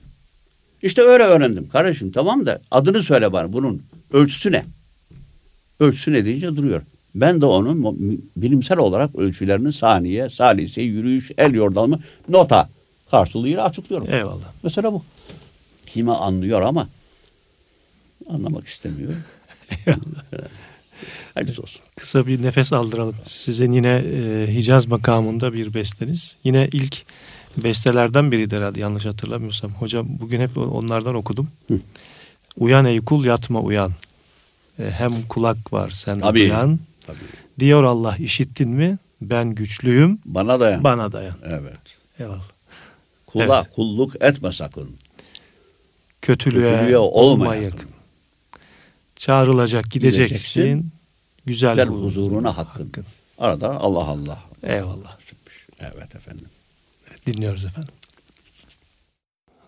İşte 0.83 1.03
öyle 1.03 1.25
öğrendim. 1.25 1.69
Kardeşim 1.69 2.13
tamam 2.13 2.47
da 2.47 2.61
adını 2.71 3.03
söyle 3.03 3.33
bana 3.33 3.53
bunun 3.53 3.83
ölçüsü 4.13 4.53
ne? 4.53 4.65
Ölçüsü 5.81 6.13
ne 6.13 6.25
deyince 6.25 6.57
duruyor. 6.57 6.83
Ben 7.15 7.41
de 7.41 7.47
onun 7.47 8.21
bilimsel 8.37 8.79
olarak 8.79 9.15
ölçülerini 9.17 9.73
saniye, 9.73 10.31
salise, 10.31 10.83
yürüyüş, 10.83 11.31
el 11.39 11.55
yordamı, 11.55 12.01
nota 12.29 12.69
karşılığıyla 13.11 13.65
açıklıyorum. 13.65 14.15
Eyvallah. 14.15 14.49
Mesela 14.63 14.93
bu. 14.93 15.03
Kime 15.87 16.13
anlıyor 16.13 16.61
ama 16.61 16.89
anlamak 18.31 18.67
istemiyor. 18.69 19.13
Hayırlısı 21.35 21.63
olsun. 21.63 21.81
Kısa 21.97 22.27
bir 22.27 22.43
nefes 22.43 22.73
aldıralım. 22.73 23.15
Sizin 23.25 23.73
yine 23.73 23.89
e, 24.07 24.47
Hicaz 24.55 24.87
makamında 24.87 25.53
bir 25.53 25.75
besteniz. 25.75 26.37
Yine 26.45 26.69
ilk 26.73 27.03
bestelerden 27.57 28.33
biriydi 28.33 28.57
herhalde 28.57 28.81
yanlış 28.81 29.07
hatırlamıyorsam. 29.07 29.71
Hocam 29.73 30.07
bugün 30.09 30.41
hep 30.41 30.57
onlardan 30.57 31.15
okudum. 31.15 31.49
Hı. 31.69 31.79
Uyan 32.57 32.85
ey 32.85 32.99
kul 32.99 33.25
yatma 33.25 33.61
uyan. 33.61 33.93
E, 34.79 34.91
hem 34.91 35.23
kulak 35.29 35.73
var 35.73 35.91
sende 35.91 36.23
Tabii. 36.23 36.39
duyan. 36.41 36.79
Tabii. 37.07 37.19
Diyor 37.59 37.85
Allah 37.85 38.17
işittin 38.17 38.71
mi? 38.71 38.99
Ben 39.23 39.55
güçlüyüm 39.55 40.19
Bana 40.25 40.61
dayan. 40.61 40.85
bana 40.85 41.13
dayan. 41.13 41.37
Evet. 41.45 41.79
Eyvallah. 42.19 42.45
Kula 43.45 43.61
Evet. 43.63 43.75
kulluk 43.75 44.23
etme 44.23 44.53
sakın. 44.53 44.91
Kötülüğe, 46.23 46.73
Kötülüğe 46.77 46.99
olma 46.99 47.55
yakın. 47.55 47.65
yakın. 47.65 47.91
Çağrılacak 49.17 49.91
gideceksin. 49.91 50.61
Gideceksin. 50.63 50.91
Güzel, 51.47 51.79
hu- 51.79 52.03
huzuruna 52.05 52.57
hakkın. 52.57 52.93
Arada 53.39 53.69
Allah 53.81 54.05
Allah. 54.05 54.39
Eyvallah. 54.63 55.17
Evet 55.81 56.15
efendim. 56.15 56.47
Dinliyoruz 57.27 57.65
efendim. 57.65 57.95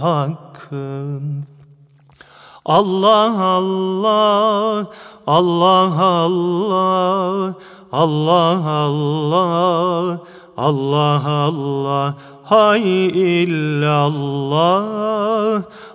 hakkın. 0.00 1.46
Allah 2.66 3.38
Allah 3.38 4.86
Allah 5.26 5.94
Allah 6.26 7.22
Allah 7.92 8.62
Allah 8.76 10.18
Allah 10.56 11.22
Allah 11.46 12.14
hay 12.50 12.82
illallah 13.46 14.82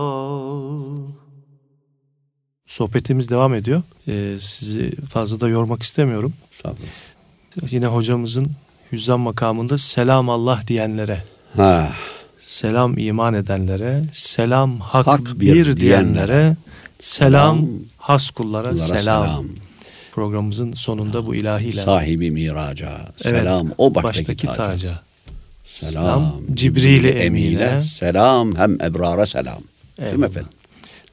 illallah 0.04 1.14
Sohbetimiz 2.66 3.30
devam 3.30 3.54
ediyor. 3.54 3.82
Ee, 4.08 4.38
sizi 4.40 4.96
fazla 5.06 5.40
da 5.40 5.50
yormak 5.50 5.84
istemiyorum. 5.84 6.34
Sağ 6.64 6.70
olun. 6.70 6.78
Yine 7.72 7.86
hocamızın 7.86 8.52
hüzzam 8.92 9.22
makamında 9.22 9.78
selam 9.78 10.30
Allah 10.30 10.60
diyenlere, 10.68 11.24
Ha, 11.56 11.90
selam 12.40 12.98
iman 12.98 13.34
edenlere, 13.34 14.04
selam 14.14 14.80
hak, 14.80 15.08
Hak 15.08 15.20
bir, 15.26 15.40
bir 15.40 15.78
diyenlere, 15.78 15.80
diyenlere, 15.80 16.56
selam, 17.00 17.58
selam, 17.58 17.68
has 17.98 18.30
kullara, 18.30 18.70
kullara 18.70 18.78
selam. 18.88 19.24
selam. 19.26 19.46
Programımızın 20.14 20.74
sonunda 20.74 21.26
bu 21.26 21.36
ilahiyle. 21.36 21.82
Sahibi 21.84 22.32
miraca. 22.32 22.92
Evet, 23.24 23.40
Selam 23.42 23.72
o 23.78 23.96
baştaki, 23.96 24.48
taca. 24.48 24.58
taca. 24.58 25.00
Selam. 25.66 25.94
Selam, 26.04 26.42
Cibril-i 26.54 27.08
Emine. 27.08 27.46
Emine. 27.64 27.84
Selam 27.84 28.56
hem 28.56 28.82
ebrara 28.82 29.26
selam. 29.26 29.62
Değil 29.98 30.10
mi 30.10 30.16
Eyvallah. 30.16 30.28
efendim? 30.30 30.52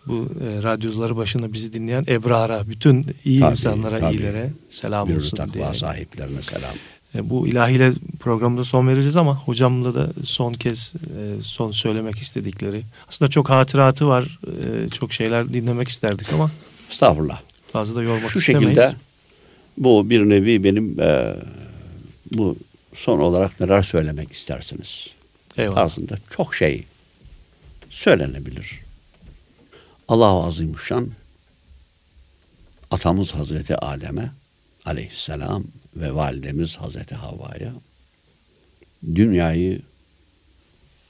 Bu 0.06 0.28
e, 0.40 0.62
radyocuları 0.62 1.16
başında 1.16 1.52
bizi 1.52 1.72
dinleyen 1.72 2.04
ebrara, 2.08 2.68
bütün 2.68 3.06
iyi 3.24 3.40
Tabii, 3.40 3.50
insanlara, 3.50 4.00
tabii. 4.00 4.16
iyilere 4.16 4.50
selam 4.68 5.08
Bir 5.08 5.16
olsun 5.16 5.36
takva 5.36 5.52
diye. 5.54 5.74
sahiplerine 5.74 6.42
selam. 6.42 6.74
E, 7.14 7.30
bu 7.30 7.48
ilahiyle 7.48 7.92
programda 8.20 8.64
son 8.64 8.88
vereceğiz 8.88 9.16
ama 9.16 9.36
hocamla 9.36 9.94
da 9.94 10.08
son 10.24 10.52
kez 10.52 10.92
e, 11.18 11.42
son 11.42 11.70
söylemek 11.70 12.18
istedikleri. 12.18 12.82
Aslında 13.08 13.30
çok 13.30 13.50
hatıratı 13.50 14.06
var. 14.08 14.38
E, 14.86 14.88
çok 14.90 15.12
şeyler 15.12 15.52
dinlemek 15.52 15.88
isterdik 15.88 16.32
ama 16.32 16.50
Estağfurullah. 16.90 17.40
Fazla 17.72 17.94
da 17.94 18.02
yormak 18.02 18.30
Şu 18.30 18.38
istemeyiz. 18.38 18.68
şekilde 18.68 18.94
bu 19.78 20.10
bir 20.10 20.28
nevi 20.28 20.64
benim 20.64 21.00
e, 21.00 21.36
bu 22.32 22.56
son 22.94 23.18
olarak 23.20 23.60
neler 23.60 23.82
söylemek 23.82 24.32
istersiniz? 24.32 25.06
Eyvallah. 25.56 25.76
Aslında 25.76 26.18
çok 26.30 26.54
şey 26.54 26.84
söylenebilir. 27.90 28.80
Allah-u 30.08 30.42
Azimüşşan 30.44 31.10
atamız 32.90 33.30
Hazreti 33.30 33.76
Adem'e 33.76 34.30
aleyhisselam 34.84 35.64
ve 35.96 36.14
validemiz 36.14 36.76
Hazreti 36.76 37.14
Havva'ya 37.14 37.72
dünyayı 39.14 39.82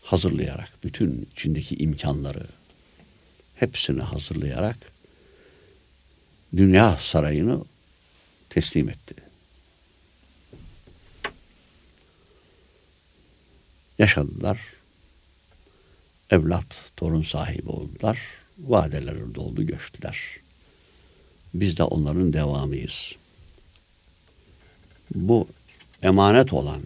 hazırlayarak, 0.02 0.72
bütün 0.84 1.28
içindeki 1.32 1.76
imkanları 1.76 2.46
hepsini 3.54 4.02
hazırlayarak 4.02 4.76
dünya 6.57 6.96
sarayını 7.01 7.64
teslim 8.48 8.88
etti. 8.88 9.14
Yaşadılar. 13.98 14.61
Evlat, 16.30 16.92
torun 16.96 17.22
sahibi 17.22 17.68
oldular. 17.68 18.18
Vadeleri 18.59 19.34
doldu, 19.34 19.66
göçtüler. 19.66 20.16
Biz 21.55 21.78
de 21.78 21.82
onların 21.82 22.32
devamıyız. 22.32 23.12
Bu 25.14 25.48
emanet 26.03 26.53
olan 26.53 26.82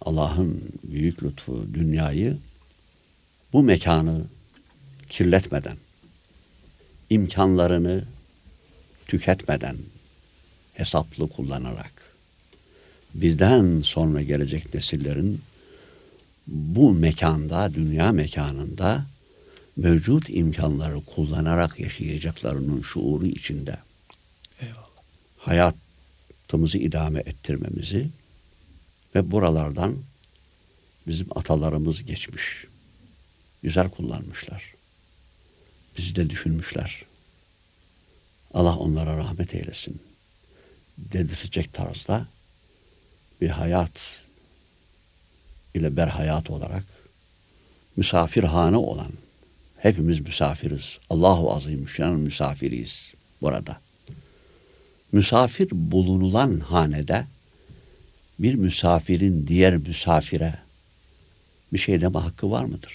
Allah'ın 0.00 0.62
büyük 0.82 1.22
lütfu 1.22 1.66
dünyayı 1.74 2.38
bu 3.52 3.62
mekanı 3.62 4.24
kirletmeden, 5.08 5.76
imkanlarını 7.10 8.04
tüketmeden, 9.06 9.76
hesaplı 10.74 11.28
kullanarak, 11.28 11.92
bizden 13.14 13.80
sonra 13.80 14.22
gelecek 14.22 14.74
nesillerin 14.74 15.42
bu 16.46 16.92
mekanda, 16.92 17.74
dünya 17.74 18.12
mekanında 18.12 19.06
mevcut 19.76 20.30
imkanları 20.30 21.00
kullanarak 21.04 21.80
yaşayacaklarının 21.80 22.82
şuuru 22.82 23.26
içinde 23.26 23.78
Eyvallah. 24.60 24.88
hayatımızı 25.38 26.78
idame 26.78 27.20
ettirmemizi 27.20 28.08
ve 29.14 29.30
buralardan 29.30 29.96
bizim 31.06 31.26
atalarımız 31.34 32.04
geçmiş. 32.04 32.64
Güzel 33.62 33.88
kullanmışlar. 33.88 34.74
Bizi 35.98 36.16
de 36.16 36.30
düşünmüşler. 36.30 37.04
Allah 38.54 38.76
onlara 38.76 39.16
rahmet 39.16 39.54
eylesin. 39.54 40.00
Dedirtecek 40.98 41.72
tarzda 41.72 42.26
bir 43.40 43.48
hayat 43.48 44.24
ile 45.74 45.96
berhayat 45.96 46.50
olarak 46.50 46.84
misafirhane 47.96 48.76
olan 48.76 49.12
hepimiz 49.78 50.20
misafiriz. 50.20 50.98
Allahu 51.10 51.54
Azimüşşan'ın 51.54 52.20
misafiriyiz 52.20 53.12
burada. 53.42 53.80
Misafir 55.12 55.68
bulunulan 55.72 56.60
hanede 56.60 57.26
bir 58.38 58.54
misafirin 58.54 59.46
diğer 59.46 59.76
misafire 59.76 60.54
bir 61.72 61.78
şey 61.78 62.00
deme 62.00 62.18
hakkı 62.18 62.50
var 62.50 62.64
mıdır? 62.64 62.92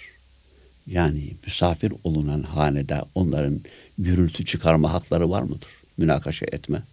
Yani 0.87 1.33
misafir 1.45 1.93
olunan 2.03 2.43
hanede 2.43 3.01
onların 3.15 3.61
gürültü 3.99 4.45
çıkarma 4.45 4.93
hakları 4.93 5.29
var 5.29 5.41
mıdır? 5.41 5.69
Münakaşa 5.97 6.45
etme. 6.51 6.83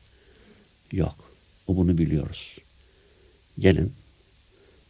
Yok. 0.93 1.17
O 1.67 1.77
bunu 1.77 1.99
biliyoruz. 1.99 2.57
Gelin 3.59 3.93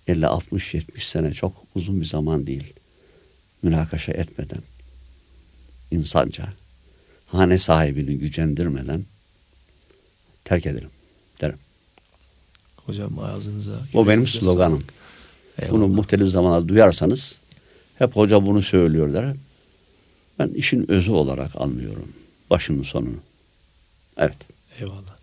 50, 0.07 0.27
60, 0.27 0.75
70 0.75 1.09
sene 1.09 1.33
çok 1.33 1.55
uzun 1.75 2.01
bir 2.01 2.07
zaman 2.07 2.47
değil. 2.47 2.73
Münakaşa 3.63 4.13
etmeden, 4.13 4.63
insanca, 5.91 6.53
hane 7.27 7.59
sahibini 7.59 8.19
gücendirmeden 8.19 9.05
terk 10.45 10.67
edelim 10.67 10.91
derim. 11.41 11.59
Hocam 12.77 13.19
ağzınıza. 13.19 13.81
O 13.95 14.09
benim 14.09 14.27
sloganım. 14.27 14.85
Eyvallah. 15.59 15.73
Bunu 15.73 15.89
muhtelif 15.89 16.29
zamanlarda 16.29 16.69
duyarsanız 16.69 17.39
hep 17.99 18.17
hoca 18.17 18.47
bunu 18.47 18.63
söylüyor 18.63 19.13
der. 19.13 19.35
Ben 20.39 20.49
işin 20.49 20.91
özü 20.91 21.11
olarak 21.11 21.51
anlıyorum. 21.61 22.09
Başının 22.51 22.83
sonunu. 22.83 23.17
Evet. 24.17 24.37
Eyvallah. 24.81 25.17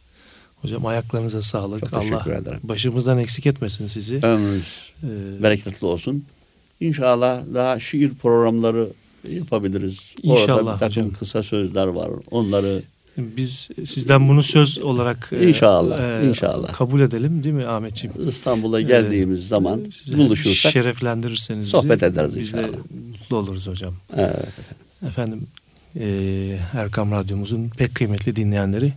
Hocam 0.62 0.86
ayaklarınıza 0.86 1.42
sağlık. 1.42 1.80
Çok 1.80 1.94
Allah 1.94 2.36
ederim. 2.36 2.60
başımızdan 2.64 3.18
eksik 3.18 3.46
etmesin 3.46 3.88
sizi. 3.88 4.16
Ömrünüz 4.24 4.92
Ee, 5.04 5.44
bereketli 5.44 5.86
olsun. 5.88 6.26
İnşallah 6.80 7.44
daha 7.54 7.80
şiir 7.80 8.14
programları 8.14 8.88
yapabiliriz. 9.30 10.14
İnşallah 10.24 10.54
Orada 10.58 10.74
bir 10.74 10.80
takım 10.80 11.04
hocam. 11.04 11.14
kısa 11.20 11.44
sözler 11.44 11.88
var. 11.88 12.10
Onları 12.32 12.82
Biz 13.18 13.70
sizden 13.86 14.28
bunu 14.30 14.44
söz 14.44 14.78
olarak 14.80 15.30
e, 15.34 15.48
İnşallah, 15.48 16.24
inşallah. 16.24 16.74
kabul 16.74 17.02
edelim 17.02 17.44
değil 17.44 17.56
mi 17.56 17.66
Ahmetciğim? 17.66 18.28
İstanbul'a 18.30 18.82
geldiğimiz 18.82 19.40
Ee, 19.40 19.48
zaman 19.48 19.86
buluşursak 20.18 20.72
şereflendirirseniz 20.72 21.62
bizi, 21.62 21.72
sohbet 21.72 22.04
ederiz 22.04 22.40
Biz 22.40 22.54
de 22.54 22.58
inşallah. 22.62 22.78
mutlu 23.12 23.38
oluruz 23.38 23.68
hocam. 23.68 23.94
evet, 24.18 24.36
Efendim 24.48 24.76
e, 26.00 26.06
Erkam 26.74 27.12
Radyomuzun 27.12 27.70
pek 27.70 27.96
kıymetli 27.96 28.36
dinleyenleri 28.36 28.94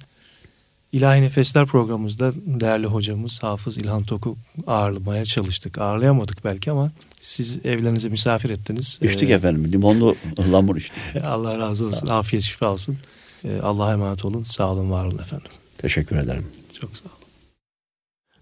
İlahi 0.93 1.23
Nefesler 1.23 1.67
programımızda 1.67 2.33
değerli 2.47 2.87
hocamız 2.87 3.43
Hafız 3.43 3.79
İlhan 3.79 4.03
Tok'u 4.03 4.37
ağırlamaya 4.67 5.25
çalıştık. 5.25 5.79
Ağırlayamadık 5.79 6.45
belki 6.45 6.71
ama 6.71 6.91
siz 7.21 7.67
evlerinize 7.67 8.09
misafir 8.09 8.51
ettiniz. 8.51 8.99
içtik 9.03 9.31
Ee, 9.31 9.33
efendim. 9.33 9.73
Limonlu 9.73 10.17
lamur 10.53 10.77
içtik. 10.77 11.03
Allah 11.25 11.59
razı 11.59 11.87
olsun. 11.87 12.07
Afiyet 12.07 12.45
şifa 12.45 12.73
olsun. 12.73 12.99
Ee, 13.45 13.61
Allah'a 13.61 13.93
emanet 13.93 14.25
olun. 14.25 14.43
Sağ 14.43 14.73
olun, 14.73 14.91
var 14.91 15.05
olun 15.05 15.19
efendim. 15.19 15.51
Teşekkür 15.79 16.17
ederim. 16.17 16.47
Çok 16.81 16.97
sağ 16.97 17.05
olun. 17.05 17.17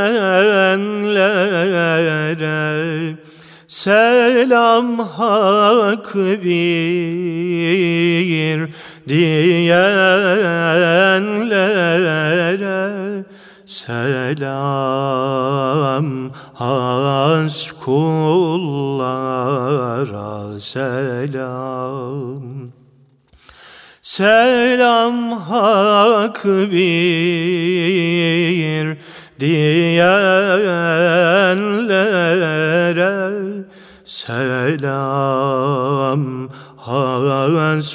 Selam 3.68 5.00
hak 5.00 6.16
bir 6.16 8.70
diyenlere 9.10 9.90
Selam 13.66 14.50
has 16.54 17.72
kullara 17.72 19.40
selam 20.60 22.78
Selam 24.10 25.32
hak 25.32 26.45
bir 26.45 26.88
diyenlere 29.39 30.05
Selam 34.05 35.30
has 36.78 37.86